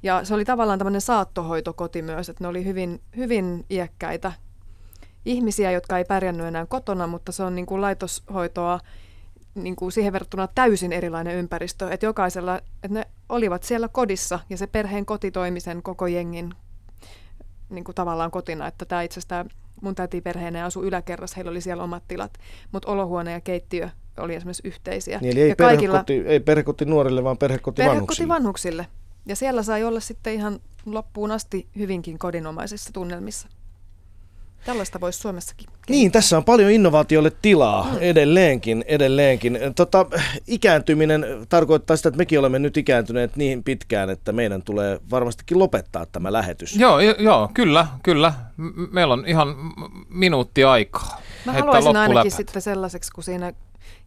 [0.02, 4.32] Ja se oli tavallaan tämmöinen saattohoitokoti myös, että ne oli hyvin, hyvin iäkkäitä
[5.24, 8.80] ihmisiä, jotka ei pärjännyt enää kotona, mutta se on niin kuin laitoshoitoa
[9.54, 11.90] niin kuin siihen verrattuna täysin erilainen ympäristö.
[11.90, 16.54] Että jokaisella, että ne olivat siellä kodissa ja se perheen koti toimi sen koko jengin
[17.70, 19.44] niin kuin tavallaan kotina, että tämä itse asiassa
[19.80, 22.32] mun täti perheenä asui yläkerrassa, heillä oli siellä omat tilat,
[22.72, 25.18] mutta olohuone ja keittiö oli esimerkiksi yhteisiä.
[25.22, 28.28] Niin, eli ei, ja perhekoti, ei perhekoti nuorille, vaan perhekoti, perhekoti vanhuksille.
[28.34, 28.86] vanhuksille.
[29.26, 33.48] Ja siellä sai olla sitten ihan loppuun asti hyvinkin kodinomaisissa tunnelmissa.
[34.64, 35.66] Tällaista voisi Suomessakin.
[35.66, 35.86] Kehittää.
[35.88, 37.98] Niin, tässä on paljon innovaatiolle tilaa mm.
[38.00, 38.84] edelleenkin.
[38.88, 39.58] edelleenkin.
[39.76, 40.06] Tota,
[40.46, 46.06] ikääntyminen tarkoittaa sitä, että mekin olemme nyt ikääntyneet niin pitkään, että meidän tulee varmastikin lopettaa
[46.06, 46.76] tämä lähetys.
[46.76, 48.32] Joo, joo kyllä, kyllä.
[48.92, 49.56] Meillä on ihan
[50.08, 51.20] minuutti aikaa.
[51.46, 53.52] Mä haluaisin ainakin sitten sellaiseksi, kun siinä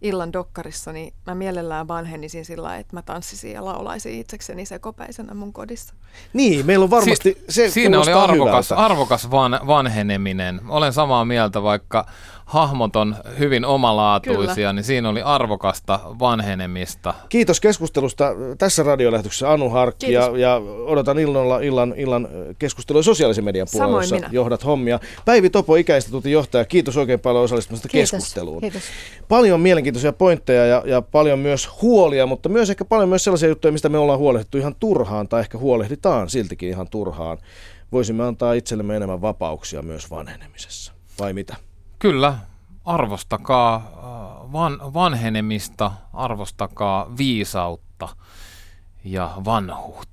[0.01, 5.53] illan dokkarissa, niin mä mielellään vanhenisin sillä että mä tanssisin ja laulaisin itsekseni sekopäisenä mun
[5.53, 5.93] kodissa.
[6.33, 10.61] Niin, meillä on varmasti si- se Siinä oli arvokas, arvokas van, vanheneminen.
[10.67, 12.05] Olen samaa mieltä, vaikka
[12.45, 14.73] hahmot on hyvin omalaatuisia, Kyllä.
[14.73, 17.13] niin siinä oli arvokasta vanhenemista.
[17.29, 22.27] Kiitos keskustelusta tässä radiolähetyksessä Anu Harkki ja, ja odotan illalla illan, illan
[22.59, 24.99] keskustelua sosiaalisen median puolella, jossa johdat hommia.
[25.25, 28.11] Päivi Topo, Ikäinstituutin johtaja, kiitos oikein paljon osallistumisesta kiitos.
[28.11, 28.61] keskusteluun.
[28.61, 28.81] Kiitos.
[29.29, 33.71] Paljon mielenkiintoisia pointteja ja, ja paljon myös huolia, mutta myös ehkä paljon myös sellaisia juttuja,
[33.71, 37.37] mistä me ollaan huolehdittu ihan turhaan tai ehkä huolehditaan siltikin ihan turhaan.
[37.91, 40.93] Voisimme antaa itsellemme enemmän vapauksia myös vanhenemisessa.
[41.19, 41.55] Vai mitä?
[42.03, 42.37] Kyllä,
[42.85, 48.09] arvostakaa äh, van, vanhenemista, arvostakaa viisautta
[49.03, 50.12] ja vanhuutta.